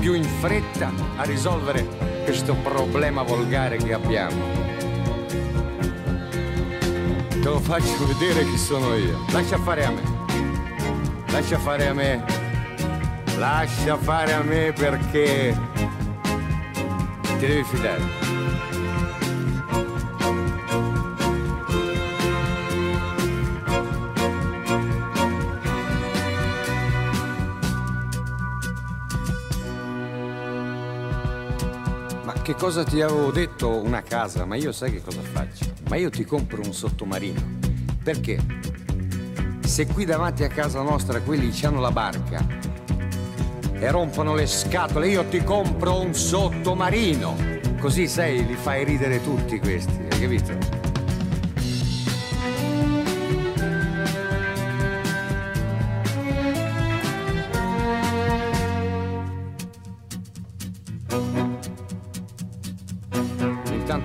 più 0.00 0.14
in 0.14 0.24
fretta 0.24 0.90
a 1.16 1.22
risolvere 1.22 1.86
questo 2.24 2.54
problema 2.54 3.22
volgare 3.22 3.76
che 3.76 3.92
abbiamo. 3.92 4.62
Te 7.28 7.50
lo 7.50 7.60
faccio 7.60 8.06
vedere 8.06 8.44
chi 8.44 8.58
sono 8.58 8.96
io. 8.96 9.24
Lascia 9.30 9.58
fare 9.58 9.84
a 9.84 9.90
me. 9.90 10.02
Lascia 11.30 11.58
fare 11.58 11.86
a 11.86 11.92
me. 11.92 12.33
Lascia 13.38 13.96
fare 13.96 14.32
a 14.32 14.42
me 14.42 14.72
perché 14.72 15.56
ti 17.22 17.46
devi 17.46 17.64
fidare. 17.64 18.24
che 32.44 32.54
cosa 32.56 32.84
ti 32.84 33.00
avevo 33.00 33.30
detto? 33.30 33.82
Una 33.82 34.02
casa, 34.02 34.44
ma 34.44 34.54
io 34.56 34.70
sai 34.70 34.92
che 34.92 35.02
cosa 35.02 35.22
faccio? 35.22 35.64
Ma 35.88 35.96
io 35.96 36.10
ti 36.10 36.26
compro 36.26 36.60
un 36.62 36.74
sottomarino. 36.74 37.40
Perché? 38.02 38.38
Se 39.62 39.86
qui 39.86 40.04
davanti 40.04 40.44
a 40.44 40.48
casa 40.48 40.82
nostra 40.82 41.22
quelli 41.22 41.50
hanno 41.64 41.80
la 41.80 41.90
barca 41.90 42.63
e 43.84 43.90
rompono 43.90 44.34
le 44.34 44.46
scatole, 44.46 45.08
io 45.08 45.26
ti 45.26 45.44
compro 45.44 46.00
un 46.00 46.14
sottomarino. 46.14 47.36
Così 47.78 48.08
sai, 48.08 48.46
li 48.46 48.54
fai 48.54 48.82
ridere 48.82 49.22
tutti 49.22 49.58
questi, 49.58 50.06
hai 50.10 50.20
capito? 50.20 50.82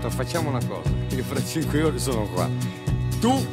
facciamo 0.09 0.49
una 0.49 0.59
cosa, 0.67 0.89
io 1.15 1.23
fra 1.23 1.41
cinque 1.41 1.81
ore 1.81 1.97
sono 1.97 2.27
qua. 2.33 2.49
Tu 3.21 3.47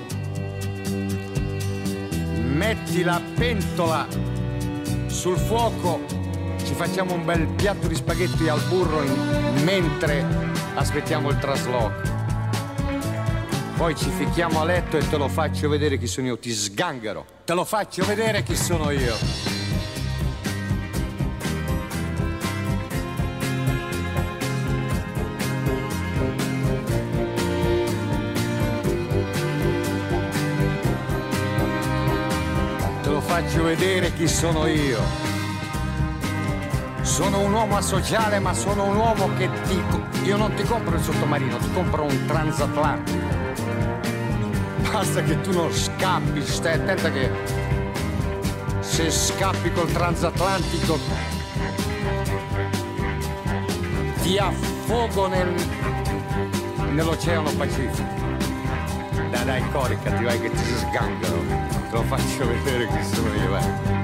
metti 2.53 3.05
la 3.05 3.21
pentola 3.37 4.09
sul 5.07 5.37
fuoco, 5.37 6.01
facciamo 6.77 7.15
un 7.15 7.25
bel 7.25 7.47
piatto 7.47 7.89
di 7.89 7.95
spaghetti 7.95 8.49
al 8.49 8.61
burro 8.69 9.03
in, 9.03 9.63
mentre 9.65 10.25
aspettiamo 10.75 11.31
il 11.31 11.39
trasloco. 11.39 12.15
Poi 13.77 13.97
ci 13.97 14.11
ficchiamo 14.11 14.61
a 14.61 14.65
letto 14.65 14.99
e 14.99 15.09
te 15.09 15.17
lo 15.17 15.29
faccio 15.29 15.71
vedere 15.71 15.99
chi 15.99 16.07
sono 16.07 16.27
io, 16.27 16.39
ti 16.39 16.53
sganghero, 16.53 17.25
te 17.47 17.55
lo 17.55 17.65
faccio 17.65 18.05
vedere 18.05 18.43
chi 18.43 18.55
sono 18.55 18.91
io. 18.91 19.55
faccio 33.27 33.65
vedere 33.65 34.15
chi 34.15 34.29
sono 34.29 34.67
io. 34.67 35.36
Sono 37.17 37.41
un 37.41 37.55
uomo 37.55 37.79
asociale, 37.79 38.39
ma 38.41 38.53
sono 38.53 38.85
un 38.85 38.97
uomo 38.97 39.31
che 39.39 39.49
ti... 39.63 39.83
Io 40.25 40.37
non 40.37 40.53
ti 40.53 40.63
compro 40.65 40.97
il 40.97 41.03
sottomarino, 41.03 41.57
ti 41.57 41.73
compro 41.73 42.03
un 42.03 42.27
transatlantico. 42.27 43.27
Basta 44.93 45.23
che 45.23 45.41
tu 45.41 45.51
non 45.51 45.73
scappi, 45.73 46.43
stai 46.43 46.75
attenta 46.75 47.11
che 47.11 47.31
se 48.81 49.11
scappi 49.11 49.73
col 49.73 49.91
transatlantico 49.91 50.99
ti 54.21 54.37
affogo 54.37 55.29
nel, 55.29 55.55
nell'oceano 56.91 57.51
Pacifico. 57.53 58.09
Dai, 59.31 59.45
dai, 59.47 59.71
coricati, 59.71 60.23
vai 60.23 60.39
che 60.39 60.51
ti 60.51 60.65
sgangano 60.65 61.65
lo 61.93 62.03
faccio 62.03 62.47
vedere 62.47 62.87
chi 62.89 63.05
sono 63.05 63.33
io, 63.33 63.51
vai. 63.53 63.96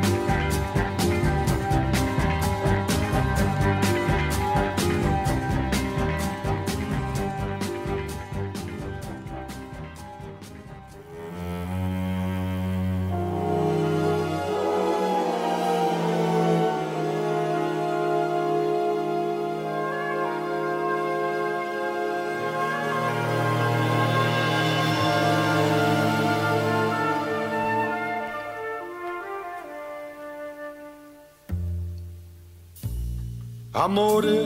Amore. 33.82 34.40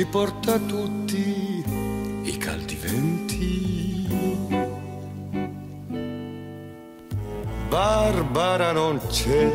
ci 0.00 0.06
porta 0.06 0.58
tutti 0.58 1.62
i 2.22 2.38
caldi 2.38 2.74
venti. 2.74 4.08
Barbara 7.68 8.72
non 8.72 8.98
c'è. 9.08 9.52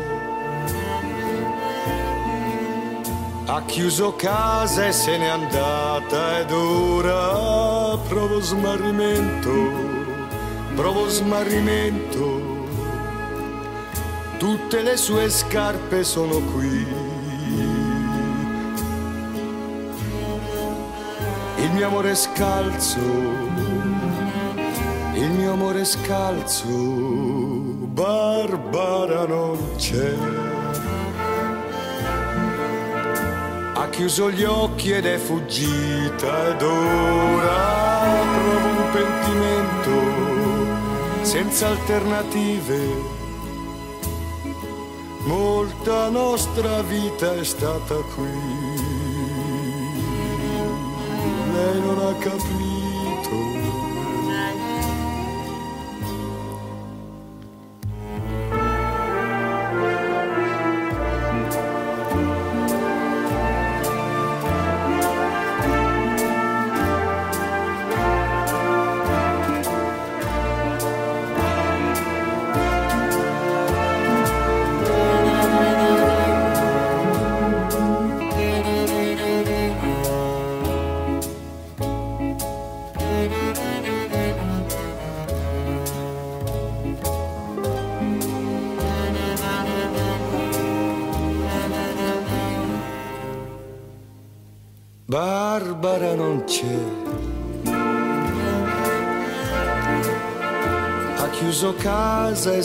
Ha 3.46 3.64
chiuso 3.64 4.14
casa 4.14 4.86
e 4.86 4.92
se 4.92 5.18
n'è 5.18 5.26
andata 5.26 6.38
ed 6.38 6.52
ora 6.52 7.98
provo 8.08 8.40
smarrimento, 8.40 9.50
provo 10.76 11.08
smarrimento. 11.08 12.40
Tutte 14.38 14.82
le 14.82 14.96
sue 14.96 15.28
scarpe 15.28 16.04
sono 16.04 16.38
qui. 16.38 17.05
Mio 21.76 21.88
amore 21.88 22.14
scalzo, 22.14 22.98
il 25.12 25.30
mio 25.30 25.52
amore 25.52 25.84
scalzo, 25.84 26.66
Barbara 27.92 29.26
non 29.26 29.58
c'è. 29.76 30.14
Ha 33.74 33.88
chiuso 33.90 34.30
gli 34.30 34.44
occhi 34.44 34.92
ed 34.92 35.04
è 35.04 35.18
fuggita 35.18 36.48
ed 36.48 36.62
ora 36.62 38.24
provo 38.32 38.68
un 38.68 38.90
pentimento 38.92 39.94
senza 41.24 41.68
alternative. 41.68 42.80
Molta 45.24 46.08
nostra 46.08 46.80
vita 46.80 47.34
è 47.34 47.44
stata 47.44 47.96
qui. 48.14 48.65
Lei 51.56 51.80
non 51.80 51.98
ha 51.98 52.14
capito. 52.18 52.65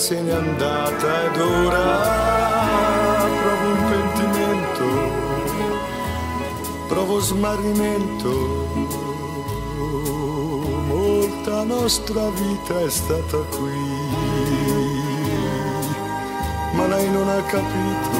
Se 0.02 0.20
n'è 0.20 0.34
andata 0.34 1.26
ed 1.26 1.40
ora 1.40 1.86
provo 3.40 3.68
un 3.68 3.82
pentimento, 3.94 4.86
provo 6.88 7.20
smarrimento. 7.20 8.30
Molta 10.88 11.64
nostra 11.66 12.30
vita 12.30 12.80
è 12.80 12.90
stata 12.90 13.38
qui, 13.56 13.80
ma 16.74 16.88
lei 16.88 17.08
non 17.12 17.30
ha 17.30 17.44
capito, 17.44 18.18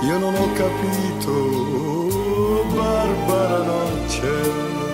io 0.00 0.18
non 0.18 0.34
ho 0.34 0.52
capito. 0.54 1.66
Barbara 2.74 3.58
non 3.64 4.04
c'è. 4.06 4.87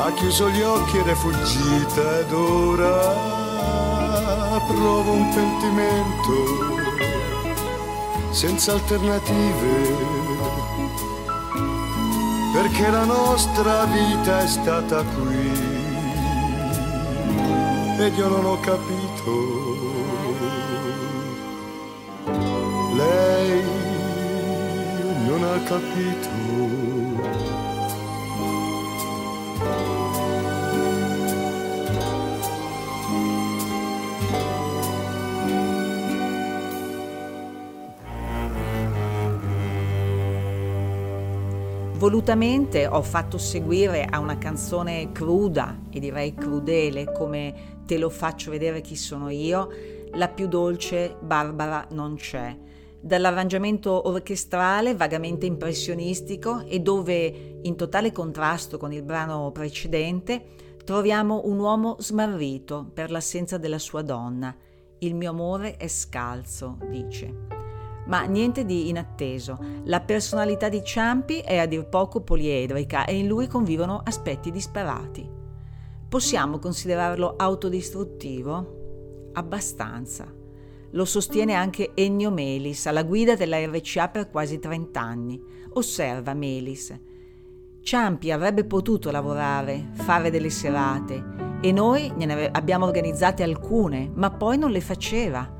Ha 0.00 0.12
chiuso 0.12 0.48
gli 0.50 0.62
occhi 0.62 0.98
ed 0.98 1.08
è 1.08 1.14
fuggita 1.14 2.18
ed 2.20 2.32
ora 2.32 3.46
provo 4.68 5.12
un 5.12 5.28
pentimento 5.34 6.32
senza 8.30 8.72
alternative. 8.72 9.96
Perché 12.52 12.90
la 12.90 13.04
nostra 13.04 13.84
vita 13.84 14.40
è 14.40 14.46
stata 14.46 15.02
qui 15.02 15.76
ed 17.98 18.16
io 18.16 18.28
non 18.28 18.44
ho 18.44 18.60
capito. 18.60 19.76
Lei 22.94 23.62
non 25.26 25.44
ha 25.44 25.58
capito. 25.62 26.67
Volutamente 42.08 42.86
ho 42.86 43.02
fatto 43.02 43.36
seguire 43.36 44.06
a 44.06 44.18
una 44.18 44.38
canzone 44.38 45.12
cruda 45.12 45.78
e 45.90 46.00
direi 46.00 46.32
crudele 46.32 47.12
come 47.12 47.82
Te 47.84 47.98
lo 47.98 48.08
faccio 48.08 48.50
vedere 48.50 48.80
chi 48.80 48.96
sono 48.96 49.28
io, 49.28 49.68
la 50.12 50.28
più 50.28 50.48
dolce 50.48 51.16
Barbara 51.20 51.86
non 51.90 52.14
c'è 52.14 52.56
dall'arrangiamento 52.98 54.08
orchestrale 54.08 54.94
vagamente 54.94 55.44
impressionistico 55.44 56.64
e 56.66 56.80
dove, 56.80 57.58
in 57.60 57.76
totale 57.76 58.10
contrasto 58.10 58.78
con 58.78 58.90
il 58.90 59.02
brano 59.02 59.52
precedente, 59.52 60.42
troviamo 60.86 61.42
un 61.44 61.58
uomo 61.58 61.96
smarrito 61.98 62.90
per 62.90 63.10
l'assenza 63.10 63.58
della 63.58 63.78
sua 63.78 64.00
donna. 64.00 64.56
Il 65.00 65.14
mio 65.14 65.28
amore 65.28 65.76
è 65.76 65.88
scalzo, 65.88 66.78
dice. 66.88 67.57
Ma 68.08 68.24
niente 68.24 68.64
di 68.64 68.88
inatteso. 68.88 69.58
La 69.84 70.00
personalità 70.00 70.68
di 70.68 70.82
Ciampi 70.82 71.38
è 71.38 71.58
a 71.58 71.66
dir 71.66 71.86
poco 71.86 72.22
poliedrica 72.22 73.04
e 73.04 73.16
in 73.16 73.26
lui 73.26 73.46
convivono 73.46 74.00
aspetti 74.02 74.50
disparati. 74.50 75.28
Possiamo 76.08 76.58
considerarlo 76.58 77.34
autodistruttivo? 77.36 79.30
Abbastanza. 79.34 80.34
Lo 80.92 81.04
sostiene 81.04 81.52
anche 81.52 81.90
Ennio 81.94 82.30
Melis, 82.30 82.86
alla 82.86 83.02
guida 83.02 83.36
della 83.36 83.62
RCA 83.62 84.08
per 84.08 84.30
quasi 84.30 84.58
30 84.58 85.00
anni. 85.00 85.42
Osserva 85.74 86.32
Melis. 86.32 86.98
Ciampi 87.82 88.30
avrebbe 88.30 88.64
potuto 88.64 89.10
lavorare, 89.10 89.90
fare 89.92 90.30
delle 90.30 90.48
serate, 90.48 91.36
e 91.60 91.72
noi 91.72 92.10
ne 92.16 92.48
abbiamo 92.50 92.86
organizzate 92.86 93.42
alcune, 93.42 94.10
ma 94.14 94.30
poi 94.30 94.56
non 94.56 94.70
le 94.70 94.80
faceva. 94.80 95.56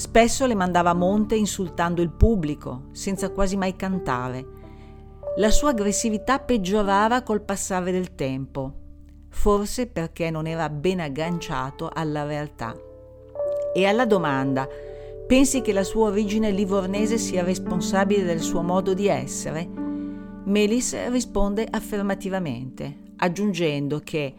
Spesso 0.00 0.46
le 0.46 0.54
mandava 0.54 0.88
a 0.88 0.94
monte 0.94 1.34
insultando 1.34 2.00
il 2.00 2.10
pubblico, 2.10 2.84
senza 2.92 3.28
quasi 3.28 3.58
mai 3.58 3.76
cantare. 3.76 4.46
La 5.36 5.50
sua 5.50 5.70
aggressività 5.70 6.38
peggiorava 6.38 7.22
col 7.22 7.42
passare 7.42 7.92
del 7.92 8.14
tempo, 8.14 8.72
forse 9.28 9.88
perché 9.88 10.30
non 10.30 10.46
era 10.46 10.70
ben 10.70 11.00
agganciato 11.00 11.90
alla 11.92 12.24
realtà. 12.24 12.74
E 13.74 13.84
alla 13.84 14.06
domanda 14.06 14.66
pensi 15.26 15.60
che 15.60 15.74
la 15.74 15.84
sua 15.84 16.08
origine 16.08 16.50
livornese 16.50 17.18
sia 17.18 17.44
responsabile 17.44 18.24
del 18.24 18.40
suo 18.40 18.62
modo 18.62 18.94
di 18.94 19.06
essere? 19.06 19.68
Melis 20.44 20.96
risponde 21.10 21.68
affermativamente, 21.70 22.96
aggiungendo 23.16 24.00
che 24.02 24.34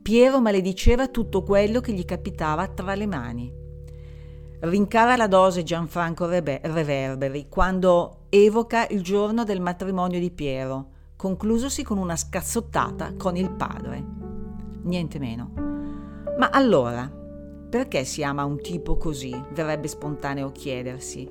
Piero 0.00 0.40
malediceva 0.40 1.08
tutto 1.08 1.42
quello 1.42 1.80
che 1.80 1.90
gli 1.90 2.04
capitava 2.04 2.68
tra 2.68 2.94
le 2.94 3.06
mani. 3.06 3.59
Rincara 4.62 5.16
la 5.16 5.26
dose 5.26 5.62
Gianfranco 5.62 6.26
Reverberi 6.26 7.46
quando 7.48 8.26
evoca 8.28 8.86
il 8.88 9.00
giorno 9.00 9.42
del 9.42 9.58
matrimonio 9.58 10.20
di 10.20 10.30
Piero, 10.30 10.88
conclusosi 11.16 11.82
con 11.82 11.96
una 11.96 12.14
scazzottata 12.14 13.14
con 13.16 13.36
il 13.36 13.50
padre. 13.52 14.04
Niente 14.82 15.18
meno. 15.18 15.52
Ma 16.36 16.50
allora, 16.50 17.10
perché 17.70 18.04
si 18.04 18.22
ama 18.22 18.44
un 18.44 18.60
tipo 18.60 18.98
così? 18.98 19.34
verrebbe 19.54 19.88
spontaneo 19.88 20.52
chiedersi. 20.52 21.26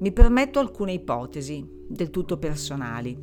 Mi 0.00 0.12
permetto 0.12 0.58
alcune 0.58 0.92
ipotesi, 0.92 1.66
del 1.88 2.10
tutto 2.10 2.36
personali. 2.36 3.16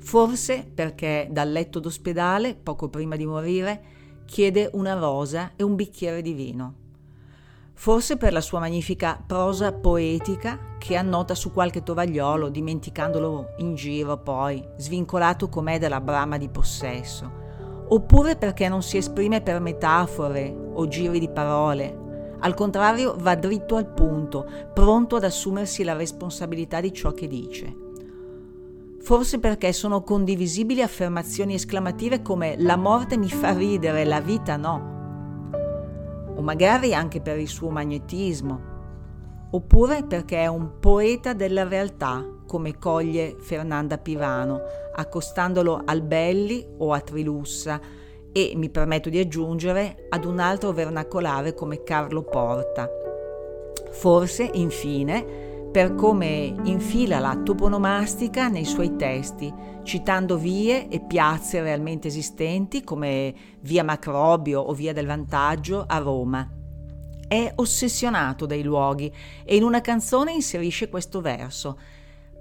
Forse 0.00 0.70
perché 0.74 1.28
dal 1.30 1.50
letto 1.50 1.80
d'ospedale, 1.80 2.56
poco 2.56 2.90
prima 2.90 3.16
di 3.16 3.24
morire, 3.24 3.82
chiede 4.26 4.68
una 4.74 4.92
rosa 4.92 5.52
e 5.56 5.62
un 5.62 5.76
bicchiere 5.76 6.20
di 6.20 6.34
vino. 6.34 6.80
Forse 7.74 8.16
per 8.16 8.32
la 8.32 8.40
sua 8.40 8.60
magnifica 8.60 9.22
prosa 9.26 9.72
poetica 9.72 10.76
che 10.78 10.96
annota 10.96 11.34
su 11.34 11.52
qualche 11.52 11.82
tovagliolo, 11.82 12.48
dimenticandolo 12.48 13.54
in 13.58 13.74
giro 13.74 14.18
poi, 14.18 14.64
svincolato 14.76 15.48
com'è 15.48 15.78
dalla 15.78 16.00
brama 16.00 16.36
di 16.36 16.48
possesso. 16.48 17.40
Oppure 17.88 18.36
perché 18.36 18.68
non 18.68 18.82
si 18.82 18.96
esprime 18.96 19.40
per 19.40 19.60
metafore 19.60 20.54
o 20.74 20.86
giri 20.86 21.18
di 21.18 21.28
parole. 21.28 22.36
Al 22.40 22.54
contrario, 22.54 23.16
va 23.18 23.34
dritto 23.34 23.76
al 23.76 23.92
punto, 23.92 24.46
pronto 24.72 25.16
ad 25.16 25.24
assumersi 25.24 25.84
la 25.84 25.94
responsabilità 25.94 26.80
di 26.80 26.92
ciò 26.92 27.12
che 27.12 27.26
dice. 27.26 27.76
Forse 29.00 29.40
perché 29.40 29.72
sono 29.72 30.02
condivisibili 30.02 30.80
affermazioni 30.80 31.54
esclamative 31.54 32.22
come 32.22 32.54
la 32.58 32.76
morte 32.76 33.16
mi 33.16 33.28
fa 33.28 33.52
ridere, 33.52 34.04
la 34.04 34.20
vita 34.20 34.56
no. 34.56 34.91
Magari 36.42 36.94
anche 36.94 37.20
per 37.20 37.38
il 37.38 37.48
suo 37.48 37.70
magnetismo. 37.70 38.70
Oppure 39.52 40.04
perché 40.04 40.38
è 40.42 40.46
un 40.46 40.78
poeta 40.80 41.34
della 41.34 41.66
realtà, 41.66 42.26
come 42.46 42.78
coglie 42.78 43.36
Fernanda 43.38 43.98
Pivano, 43.98 44.60
accostandolo 44.94 45.82
al 45.84 46.02
Belli 46.02 46.66
o 46.78 46.92
a 46.92 47.00
Trilussa, 47.00 47.80
e, 48.32 48.52
mi 48.56 48.70
permetto 48.70 49.10
di 49.10 49.18
aggiungere, 49.18 50.06
ad 50.08 50.24
un 50.24 50.38
altro 50.38 50.72
vernacolare 50.72 51.54
come 51.54 51.82
Carlo 51.82 52.22
Porta. 52.22 52.88
Forse, 53.90 54.48
infine, 54.54 55.51
per 55.72 55.94
come 55.94 56.54
infila 56.64 57.18
la 57.18 57.34
toponomastica 57.42 58.48
nei 58.48 58.66
suoi 58.66 58.94
testi, 58.96 59.50
citando 59.82 60.36
vie 60.36 60.86
e 60.88 61.00
piazze 61.00 61.62
realmente 61.62 62.08
esistenti 62.08 62.84
come 62.84 63.34
via 63.60 63.82
Macrobio 63.82 64.60
o 64.60 64.74
via 64.74 64.92
del 64.92 65.06
Vantaggio 65.06 65.84
a 65.86 65.96
Roma. 65.96 66.46
È 67.26 67.52
ossessionato 67.54 68.44
dai 68.44 68.62
luoghi 68.62 69.10
e 69.42 69.56
in 69.56 69.62
una 69.62 69.80
canzone 69.80 70.32
inserisce 70.32 70.90
questo 70.90 71.22
verso. 71.22 71.78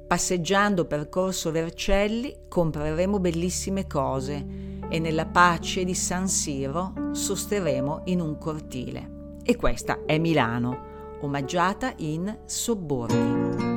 Passeggiando 0.05 0.83
per 0.83 1.07
Corso 1.07 1.51
Vercelli 1.51 2.35
compreremo 2.49 3.17
bellissime 3.17 3.87
cose 3.87 4.45
e 4.89 4.99
nella 4.99 5.25
pace 5.25 5.85
di 5.85 5.95
San 5.95 6.27
Siro 6.27 6.93
sosteremo 7.11 8.01
in 8.07 8.19
un 8.19 8.37
cortile. 8.37 9.37
E 9.41 9.55
questa 9.55 10.03
è 10.05 10.17
Milano, 10.17 10.90
omaggiata 11.21 11.93
in 11.97 12.37
Sobborghi. 12.45 13.69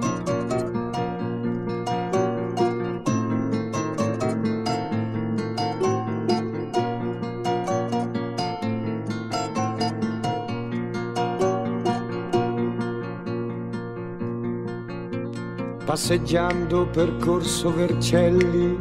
Passeggiando 15.85 16.89
per 16.89 17.17
Corso 17.19 17.73
Vercelli 17.73 18.77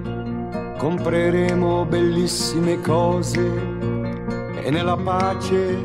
compreremo 0.77 1.85
bellissime 1.85 2.81
cose 2.81 3.39
e 4.63 4.71
nella 4.71 4.97
pace 4.97 5.77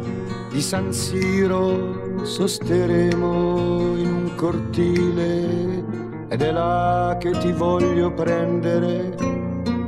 di 0.48 0.62
San 0.62 0.92
Siro 0.92 2.07
sosteremo 2.28 3.96
in 3.96 4.12
un 4.12 4.34
cortile 4.36 5.82
ed 6.28 6.42
è 6.42 6.52
là 6.52 7.16
che 7.18 7.30
ti 7.30 7.52
voglio 7.52 8.12
prendere, 8.12 9.16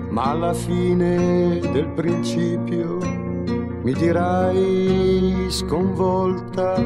ma 0.09 0.30
alla 0.30 0.55
fine 0.55 1.61
del 1.61 1.88
principio 1.95 2.97
mi 3.82 3.93
dirai 3.93 5.49
sconvolta, 5.49 6.82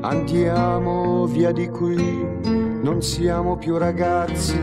andiamo 0.00 1.26
via 1.26 1.52
di 1.52 1.68
qui, 1.68 2.26
non 2.82 3.00
siamo 3.02 3.56
più 3.56 3.78
ragazzi. 3.78 4.58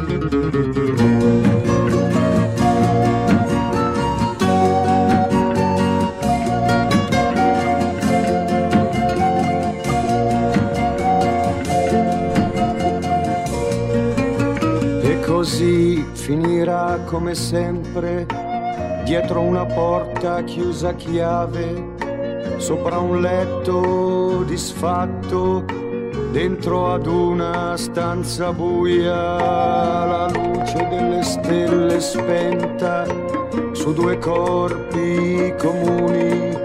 Così 15.50 16.06
finirà 16.14 17.00
come 17.06 17.34
sempre 17.34 18.28
dietro 19.04 19.41
una 19.41 19.66
porta 19.66 20.43
chiusa 20.43 20.89
a 20.89 20.93
chiave, 20.93 21.95
sopra 22.58 23.00
un 23.00 23.20
letto 23.20 24.43
disfatto, 24.43 25.66
dentro 26.32 26.93
ad 26.93 27.08
una 27.08 27.76
stanza 27.78 28.54
buia, 28.54 29.16
la 29.16 30.30
luce 30.32 30.88
delle 30.88 31.24
stelle 31.24 32.00
spenta 32.00 33.08
su 33.72 33.91
due 33.91 34.20
corpi 34.20 35.52
comuni 35.58 36.56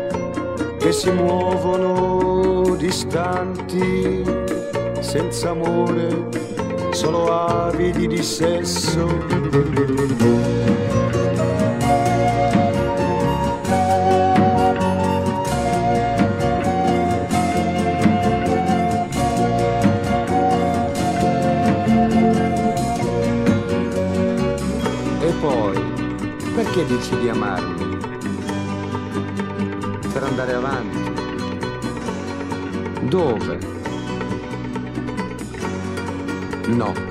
che 0.79 0.93
si 0.93 1.11
muovono 1.11 2.77
distanti, 2.77 4.23
senza 5.01 5.51
amore 5.51 6.54
solo 6.95 7.27
avidi 7.27 8.07
di 8.07 8.23
sesso. 8.23 9.09
E 25.21 25.33
poi, 25.41 25.77
perché 26.55 26.87
dici 26.87 27.19
di 27.19 27.29
amarmi? 27.29 27.99
Per 30.13 30.23
andare 30.23 30.55
avanti. 30.55 31.03
Dove? 33.09 33.74
No. 36.67 37.04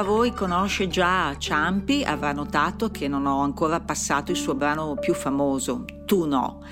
Tra 0.00 0.08
voi 0.08 0.32
conosce 0.32 0.88
già 0.88 1.36
Ciampi 1.36 2.02
avrà 2.04 2.32
notato 2.32 2.90
che 2.90 3.06
non 3.06 3.26
ho 3.26 3.42
ancora 3.42 3.80
passato 3.80 4.30
il 4.30 4.36
suo 4.38 4.54
brano 4.54 4.94
più 4.94 5.12
famoso, 5.12 5.84
Tu 6.06 6.24
no. 6.24 6.64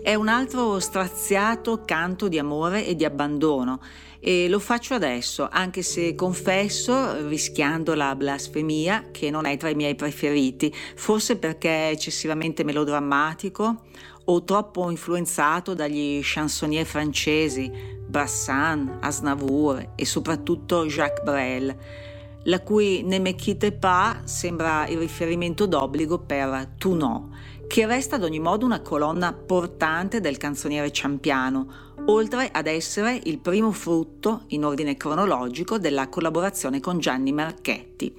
È 0.00 0.14
un 0.14 0.28
altro 0.28 0.78
straziato 0.78 1.82
canto 1.84 2.28
di 2.28 2.38
amore 2.38 2.86
e 2.86 2.94
di 2.94 3.04
abbandono 3.04 3.80
e 4.20 4.48
lo 4.48 4.60
faccio 4.60 4.94
adesso, 4.94 5.48
anche 5.50 5.82
se 5.82 6.14
confesso, 6.14 7.26
rischiando 7.26 7.94
la 7.94 8.14
blasfemia, 8.14 9.06
che 9.10 9.28
non 9.28 9.44
è 9.44 9.56
tra 9.56 9.70
i 9.70 9.74
miei 9.74 9.96
preferiti, 9.96 10.72
forse 10.94 11.36
perché 11.36 11.88
è 11.88 11.90
eccessivamente 11.90 12.62
melodrammatico 12.62 13.86
o 14.26 14.44
troppo 14.44 14.88
influenzato 14.88 15.74
dagli 15.74 16.20
chansonnier 16.22 16.86
francesi, 16.86 17.96
Brassan, 18.06 18.98
Asnavour 19.00 19.94
e 19.96 20.06
soprattutto 20.06 20.86
Jacques 20.86 21.24
Brel 21.24 22.06
la 22.48 22.60
cui 22.60 23.02
Ne 23.02 23.18
me 23.18 23.34
quitte 23.34 23.72
pas 23.72 24.24
sembra 24.24 24.86
il 24.88 24.98
riferimento 24.98 25.66
d'obbligo 25.66 26.18
per 26.18 26.70
Tu 26.78 26.94
no, 26.94 27.30
che 27.66 27.86
resta 27.86 28.16
ad 28.16 28.24
ogni 28.24 28.40
modo 28.40 28.64
una 28.64 28.80
colonna 28.80 29.32
portante 29.32 30.20
del 30.20 30.38
canzoniere 30.38 30.90
ciampiano, 30.90 31.66
oltre 32.06 32.48
ad 32.50 32.66
essere 32.66 33.20
il 33.24 33.38
primo 33.38 33.70
frutto, 33.70 34.44
in 34.48 34.64
ordine 34.64 34.96
cronologico, 34.96 35.78
della 35.78 36.08
collaborazione 36.08 36.80
con 36.80 36.98
Gianni 36.98 37.32
Marchetti. 37.32 38.14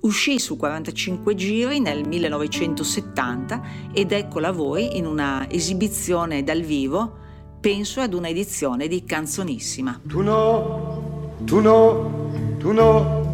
Uscì 0.00 0.38
su 0.38 0.56
45 0.56 1.34
giri 1.34 1.80
nel 1.80 2.06
1970 2.06 3.62
ed 3.92 4.12
eccola 4.12 4.52
voi 4.52 4.96
in 4.96 5.04
una 5.04 5.46
esibizione 5.50 6.42
dal 6.42 6.62
vivo, 6.62 7.26
penso 7.60 8.00
ad 8.00 8.14
una 8.14 8.28
edizione 8.28 8.86
di 8.86 9.04
Canzonissima. 9.04 10.00
Tu 10.06 10.22
no, 10.22 11.34
tu 11.44 11.60
no, 11.60 12.56
tu 12.58 12.72
no 12.72 13.27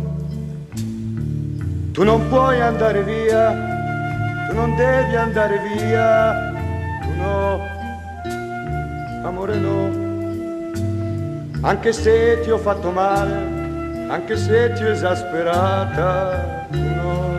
tu 1.95 2.03
non 2.03 2.29
puoi 2.29 2.61
andare 2.61 3.05
via, 3.05 3.53
tu 4.49 4.55
non 4.57 4.75
devi 4.75 5.15
andare 5.15 5.61
via, 5.61 6.53
tu 7.03 7.11
no, 7.17 7.61
amore 9.23 9.57
no. 9.57 10.03
Anche 11.61 11.93
se 11.93 12.41
ti 12.43 12.51
ho 12.51 12.59
fatto 12.59 12.91
male, 12.91 14.09
anche 14.09 14.37
se 14.37 14.73
ti 14.73 14.83
ho 14.83 14.89
esasperata, 14.89 16.67
no, 16.73 17.39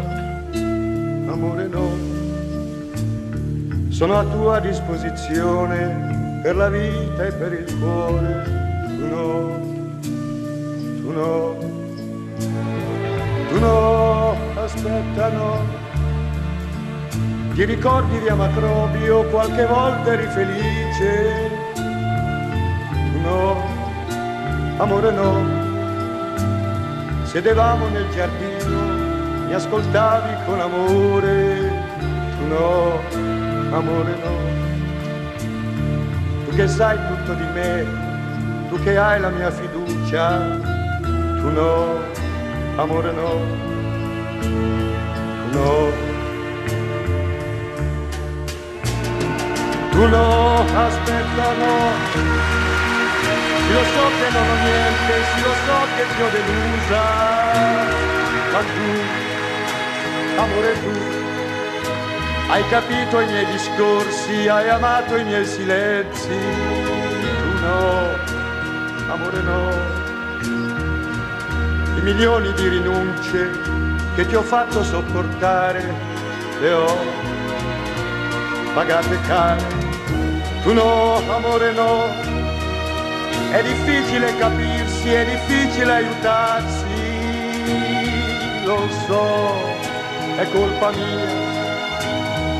amore 1.33 1.67
no, 1.67 1.89
sono 3.89 4.19
a 4.19 4.23
tua 4.23 4.61
disposizione 4.61 6.39
per 6.41 6.55
la 6.55 6.69
vita 6.69 7.25
e 7.25 7.31
per 7.33 7.51
il 7.51 7.77
cuore, 7.77 8.43
tu 8.87 9.05
no, 9.05 9.59
tu 11.01 11.11
no, 11.11 11.55
tu 11.59 11.64
no, 13.59 14.35
aspetta 14.55 15.29
no. 15.29 15.83
Ti 17.53 17.65
ricordi 17.65 18.19
di 18.19 18.27
Amacrobio, 18.27 19.23
qualche 19.29 19.65
volta 19.65 20.11
eri 20.11 20.27
felice? 20.27 21.49
No, 23.21 23.63
amore 24.77 25.11
no, 25.11 25.63
Sedevamo 27.35 27.89
nel 27.89 28.09
giardino, 28.11 29.45
mi 29.45 29.53
ascoltavi 29.53 30.45
con 30.45 30.57
amore, 30.61 31.69
no, 32.47 32.99
amore 33.71 34.15
no. 34.23 34.37
Tu 36.45 36.55
che 36.55 36.65
sai 36.67 36.97
tutto 37.07 37.33
di 37.33 37.43
me, 37.53 37.85
tu 38.69 38.81
che 38.83 38.97
hai 38.97 39.19
la 39.19 39.29
mia 39.29 39.51
fiducia, 39.51 40.59
tu 41.01 41.49
no, 41.49 41.99
amore 42.77 43.11
no, 43.13 43.39
no. 45.53 45.91
Tu 49.91 50.07
no, 50.09 50.59
aspetta 50.59 51.53
no, 51.61 51.75
lo 53.71 53.83
so 53.93 54.05
che 54.17 54.27
non 54.35 54.47
ho 54.49 54.55
niente, 54.65 55.13
lo 55.41 55.53
so 55.65 55.77
che 55.95 56.03
ti 56.15 56.21
ho 56.21 56.29
delusa, 56.35 57.03
ma 58.51 58.61
tu, 58.73 58.89
amore 60.35 60.73
tu, 60.83 60.93
hai 62.49 62.67
capito 62.67 63.21
i 63.21 63.25
miei 63.25 63.45
discorsi, 63.45 64.49
hai 64.49 64.69
amato 64.69 65.15
i 65.15 65.23
miei 65.23 65.45
silenzi, 65.45 66.37
tu 67.39 67.59
no, 67.61 68.09
amore 69.13 69.41
no, 69.43 70.04
milioni 72.05 72.53
di 72.53 72.67
rinunce 72.67 73.49
che 74.13 74.27
ti 74.27 74.35
ho 74.35 74.43
fatto 74.43 74.83
sopportare, 74.83 75.91
le 76.61 76.71
ho 76.71 76.95
pagate 78.75 79.19
care, 79.21 79.63
tu 80.61 80.73
no, 80.73 81.15
amore 81.27 81.71
no, 81.71 82.03
è 83.49 83.63
difficile 83.63 84.37
capirsi, 84.37 85.09
è 85.09 85.25
difficile 85.25 85.93
aiutarsi, 85.93 86.85
lo 88.65 88.87
so, 89.07 89.55
è 90.37 90.47
colpa 90.51 90.91
mia. 90.91 91.43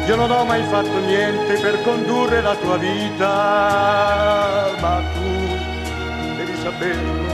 Io 0.08 0.16
non 0.16 0.32
ho 0.32 0.44
mai 0.44 0.64
fatto 0.64 0.98
niente 1.02 1.60
per 1.60 1.84
condurre 1.84 2.42
la 2.42 2.56
tua 2.56 2.78
vita, 2.78 4.72
ma 4.80 5.04
tu 5.14 6.36
devi 6.36 6.58
saperlo. 6.64 7.26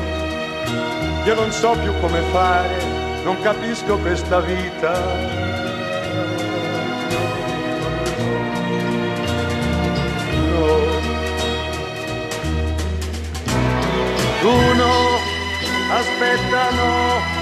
Io 1.25 1.35
non 1.35 1.51
so 1.51 1.71
più 1.79 1.93
come 1.99 2.21
fare, 2.31 2.83
non 3.23 3.39
capisco 3.41 3.97
questa 3.99 4.39
vita. 4.39 5.41
uno, 14.43 15.19
aspettano. 15.89 17.39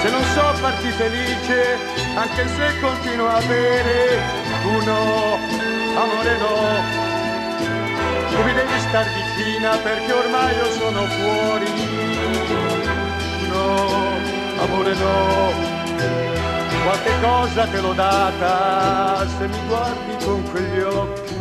Se 0.00 0.10
non 0.10 0.22
so 0.34 0.54
farti 0.54 0.90
felice, 0.90 1.78
anche 2.14 2.46
se 2.48 2.80
continuo 2.80 3.28
a 3.28 3.40
bere, 3.46 4.20
uno, 4.64 5.38
amore 5.96 6.36
no. 6.38 7.02
Tu 8.30 8.42
mi 8.42 8.52
devi 8.52 8.80
star 8.80 9.06
vicina 9.14 9.76
perché 9.76 10.12
ormai 10.12 10.54
io 10.56 10.70
sono 10.72 11.04
fuori. 11.06 11.93
No, 13.74 14.62
amore 14.62 14.94
no. 14.94 15.52
Qualche 16.84 17.20
cosa 17.20 17.66
te 17.66 17.80
l'ho 17.80 17.92
data, 17.92 19.26
se 19.38 19.48
mi 19.48 19.66
guardi 19.66 20.24
con 20.24 20.42
quegli 20.50 20.80
occhi, 20.80 21.34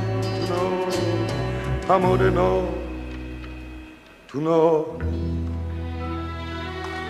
no, 0.48 0.88
amore 1.88 2.30
no 2.30 2.82
tu 4.34 4.42
no. 4.42 4.98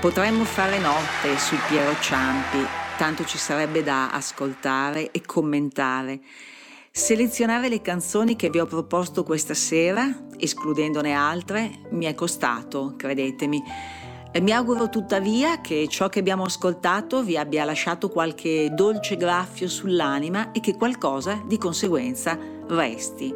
Potremmo 0.02 0.44
fare 0.44 0.78
notte 0.80 1.38
su 1.38 1.56
Piero 1.70 1.96
Ciampi, 2.02 2.66
tanto 2.98 3.24
ci 3.24 3.38
sarebbe 3.38 3.82
da 3.82 4.12
ascoltare 4.12 5.10
e 5.12 5.22
commentare. 5.22 6.20
Selezionare 6.92 7.70
le 7.70 7.82
canzoni 7.82 8.36
che 8.36 8.50
vi 8.50 8.60
ho 8.60 8.66
proposto 8.66 9.24
questa 9.24 9.54
sera, 9.54 10.26
escludendone 10.38 11.14
altre, 11.14 11.72
mi 11.92 12.06
è 12.06 12.14
costato, 12.14 12.96
credetemi. 12.98 13.64
Mi 14.42 14.52
auguro 14.52 14.90
tuttavia 14.90 15.62
che 15.62 15.88
ciò 15.88 16.10
che 16.10 16.18
abbiamo 16.18 16.46
ascoltato 16.46 17.22
vi 17.22 17.38
abbia 17.38 17.64
lasciato 17.66 18.10
qualche 18.10 18.72
dolce 18.74 19.16
graffio 19.16 19.70
sull'anima 19.70 20.52
e 20.52 20.60
che 20.60 20.76
qualcosa 20.76 21.42
di 21.46 21.60
conseguenza 21.60 22.38
resti. 22.68 23.34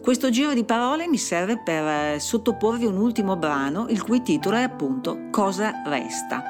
Questo 0.00 0.30
giro 0.30 0.54
di 0.54 0.64
parole 0.64 1.08
mi 1.08 1.18
serve 1.18 1.60
per 1.62 1.84
eh, 1.84 2.20
sottoporvi 2.20 2.86
un 2.86 2.96
ultimo 2.96 3.36
brano, 3.36 3.88
il 3.88 4.00
cui 4.00 4.22
titolo 4.22 4.56
è 4.56 4.62
appunto 4.62 5.26
Cosa 5.30 5.82
resta. 5.84 6.42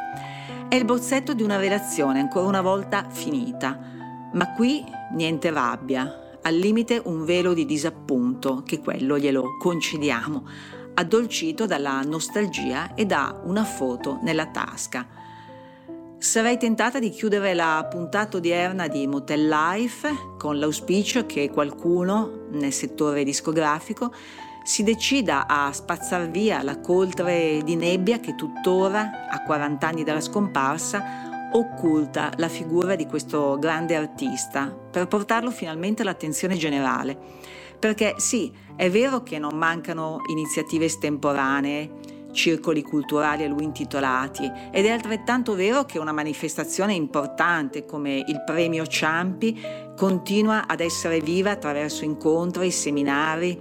È 0.69 0.75
il 0.75 0.85
bozzetto 0.85 1.33
di 1.33 1.43
una 1.43 1.57
relazione 1.57 2.21
ancora 2.21 2.47
una 2.47 2.61
volta 2.61 3.07
finita, 3.09 3.79
ma 4.35 4.53
qui 4.53 4.85
niente 5.15 5.51
rabbia, 5.51 6.37
al 6.43 6.55
limite 6.55 7.01
un 7.03 7.25
velo 7.25 7.55
di 7.55 7.65
disappunto, 7.65 8.63
che 8.65 8.81
quello 8.81 9.19
glielo 9.19 9.57
concediamo, 9.59 10.45
addolcito 10.99 11.65
dalla 11.65 12.03
nostalgia 12.03 12.95
e 12.95 13.07
da 13.07 13.41
una 13.45 13.65
foto 13.65 14.19
nella 14.23 14.47
tasca. 14.47 15.07
Sarei 16.19 16.59
tentata 16.59 16.99
di 16.99 17.11
chiudere 17.11 17.55
la 17.55 17.87
puntata 17.89 18.39
odierna 18.39 18.89
di 18.89 19.07
Motel 19.07 19.47
Life 19.47 20.35
con 20.37 20.59
l'auspicio 20.59 21.25
che 21.27 21.51
qualcuno 21.51 22.47
nel 22.51 22.73
settore 22.73 23.23
discografico 23.23 24.13
si 24.65 24.83
decida 24.83 25.47
a 25.47 25.73
spazzar 25.73 26.29
via 26.29 26.63
la 26.63 26.81
coltre 26.81 27.63
di 27.63 27.77
nebbia 27.77 28.19
che 28.19 28.35
tuttora, 28.35 29.29
a 29.31 29.43
40 29.45 29.87
anni 29.87 30.03
dalla 30.03 30.21
scomparsa, 30.21 31.51
occulta 31.53 32.33
la 32.37 32.49
figura 32.49 32.97
di 32.97 33.07
questo 33.07 33.57
grande 33.59 33.95
artista 33.95 34.67
per 34.67 35.07
portarlo 35.07 35.53
finalmente 35.53 36.03
all'attenzione 36.03 36.57
generale. 36.57 37.17
Perché 37.79 38.15
sì, 38.17 38.53
è 38.79 38.89
vero 38.91 39.25
che 39.25 39.41
non 39.41 39.57
mancano 39.57 40.21
iniziative 40.29 40.85
estemporanee, 40.85 41.91
circoli 42.31 42.83
culturali 42.83 43.43
a 43.43 43.49
lui 43.49 43.65
intitolati 43.65 44.49
ed 44.71 44.87
è 44.87 44.91
altrettanto 44.91 45.57
vero 45.57 45.85
che 45.85 45.99
una 45.99 46.13
manifestazione 46.13 46.95
importante 46.95 47.85
come 47.85 48.23
il 48.25 48.45
premio 48.47 48.87
Ciampi 48.87 49.61
continua 49.97 50.69
ad 50.69 50.79
essere 50.79 51.19
viva 51.19 51.51
attraverso 51.51 52.05
incontri, 52.05 52.71
seminari 52.71 53.59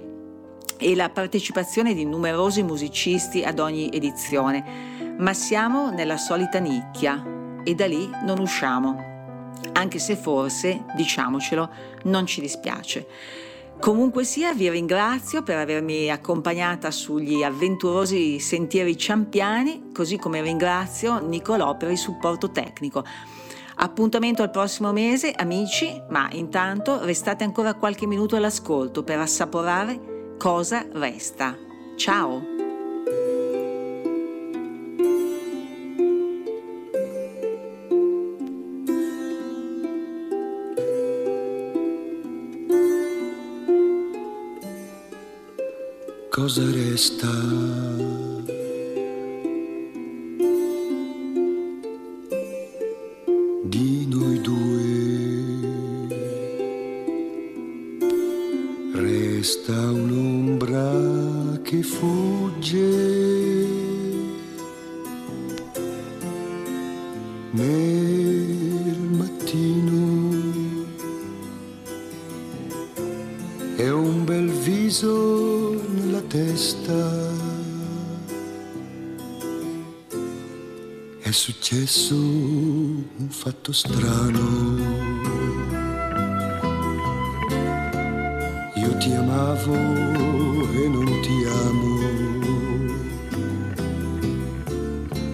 e 0.77 0.95
la 0.95 1.09
partecipazione 1.09 1.95
di 1.95 2.05
numerosi 2.05 2.61
musicisti 2.61 3.43
ad 3.43 3.57
ogni 3.57 3.89
edizione, 3.91 5.15
ma 5.17 5.33
siamo 5.33 5.89
nella 5.89 6.17
solita 6.17 6.59
nicchia 6.59 7.25
e 7.63 7.73
da 7.73 7.87
lì 7.87 8.07
non 8.23 8.37
usciamo, 8.37 9.51
anche 9.73 9.97
se 9.97 10.15
forse, 10.15 10.85
diciamocelo, 10.95 11.69
non 12.03 12.27
ci 12.27 12.39
dispiace. 12.39 13.46
Comunque 13.79 14.23
sia, 14.25 14.53
vi 14.53 14.69
ringrazio 14.69 15.43
per 15.43 15.57
avermi 15.57 16.09
accompagnata 16.09 16.91
sugli 16.91 17.43
avventurosi 17.43 18.39
sentieri 18.39 18.97
ciampiani, 18.97 19.91
così 19.93 20.17
come 20.17 20.41
ringrazio 20.41 21.25
Nicolò 21.25 21.77
per 21.77 21.91
il 21.91 21.97
supporto 21.97 22.51
tecnico. 22.51 23.03
Appuntamento 23.75 24.41
al 24.41 24.49
prossimo 24.49 24.91
mese, 24.91 25.31
amici, 25.31 26.01
ma 26.09 26.27
intanto 26.31 27.05
restate 27.05 27.43
ancora 27.43 27.75
qualche 27.75 28.07
minuto 28.07 28.35
all'ascolto 28.35 29.03
per 29.03 29.19
assaporare 29.19 30.35
cosa 30.37 30.85
resta. 30.91 31.55
Ciao! 31.95 32.56
Cosa 46.47 46.63
resta? 46.71 47.76
Successo 81.87 82.15
un 82.15 83.29
fatto 83.29 83.71
strano. 83.71 84.75
Io 88.75 88.97
ti 88.97 89.13
amavo 89.13 89.73
e 89.73 90.87
non 90.89 91.05
ti 91.21 91.45
amo, 91.45 91.99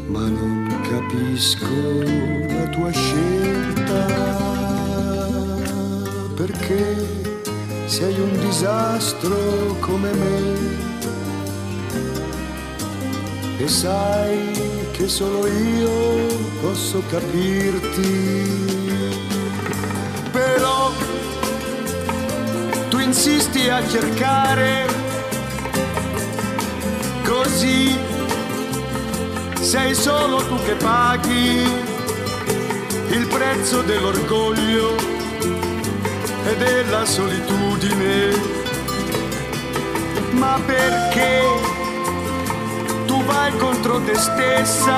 ma 0.08 0.28
non 0.28 0.80
capisco 0.84 1.66
la 2.54 2.68
tua 2.70 2.92
scelta 2.92 4.06
perché 6.36 6.96
sei 7.88 8.20
un 8.20 8.40
disastro 8.40 9.76
come 9.80 10.12
me 10.14 10.82
e 13.58 13.68
sai 13.68 14.63
che 14.94 15.08
solo 15.08 15.48
io 15.48 16.28
posso 16.62 17.02
capirti. 17.10 18.62
Però 20.32 20.92
tu 22.90 23.00
insisti 23.00 23.70
a 23.70 23.86
cercare 23.88 24.86
così 27.24 27.98
sei 29.60 29.96
solo 29.96 30.38
tu 30.46 30.56
che 30.64 30.76
paghi 30.76 31.64
il 33.10 33.28
prezzo 33.28 33.82
dell'orgoglio 33.82 34.96
e 36.46 36.58
della 36.58 37.04
solitudine. 37.06 38.62
Ma 40.34 40.60
perché? 40.66 41.83
Vai 43.22 43.52
contro 43.58 44.02
te 44.02 44.16
stessa 44.16 44.98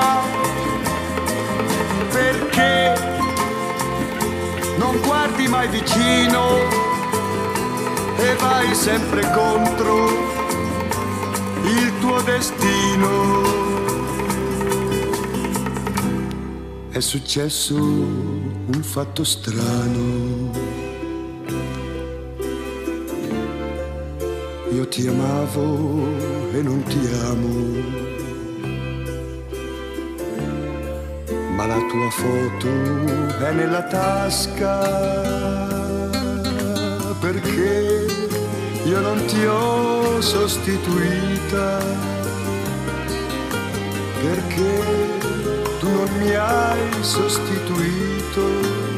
perché 2.10 2.94
non 4.78 5.00
guardi 5.00 5.48
mai 5.48 5.68
vicino 5.68 6.58
e 8.18 8.34
vai 8.36 8.74
sempre 8.74 9.20
contro 9.32 10.08
il 11.64 11.92
tuo 12.00 12.20
destino. 12.22 13.64
È 16.90 17.00
successo 17.00 17.74
un 17.74 18.82
fatto 18.82 19.24
strano. 19.24 20.50
Io 24.72 24.88
ti 24.88 25.06
amavo 25.06 26.06
e 26.52 26.62
non 26.62 26.82
ti 26.84 27.00
amo 27.30 28.05
la 31.66 31.80
tua 31.88 32.10
foto 32.10 32.68
è 33.44 33.52
nella 33.52 33.82
tasca. 33.82 34.80
Perché 37.20 38.06
io 38.84 39.00
non 39.00 39.24
ti 39.26 39.44
ho 39.44 40.20
sostituita? 40.20 41.78
Perché 44.22 44.84
tu 45.80 45.88
non 45.88 46.08
mi 46.18 46.34
hai 46.34 46.92
sostituito 47.00 48.95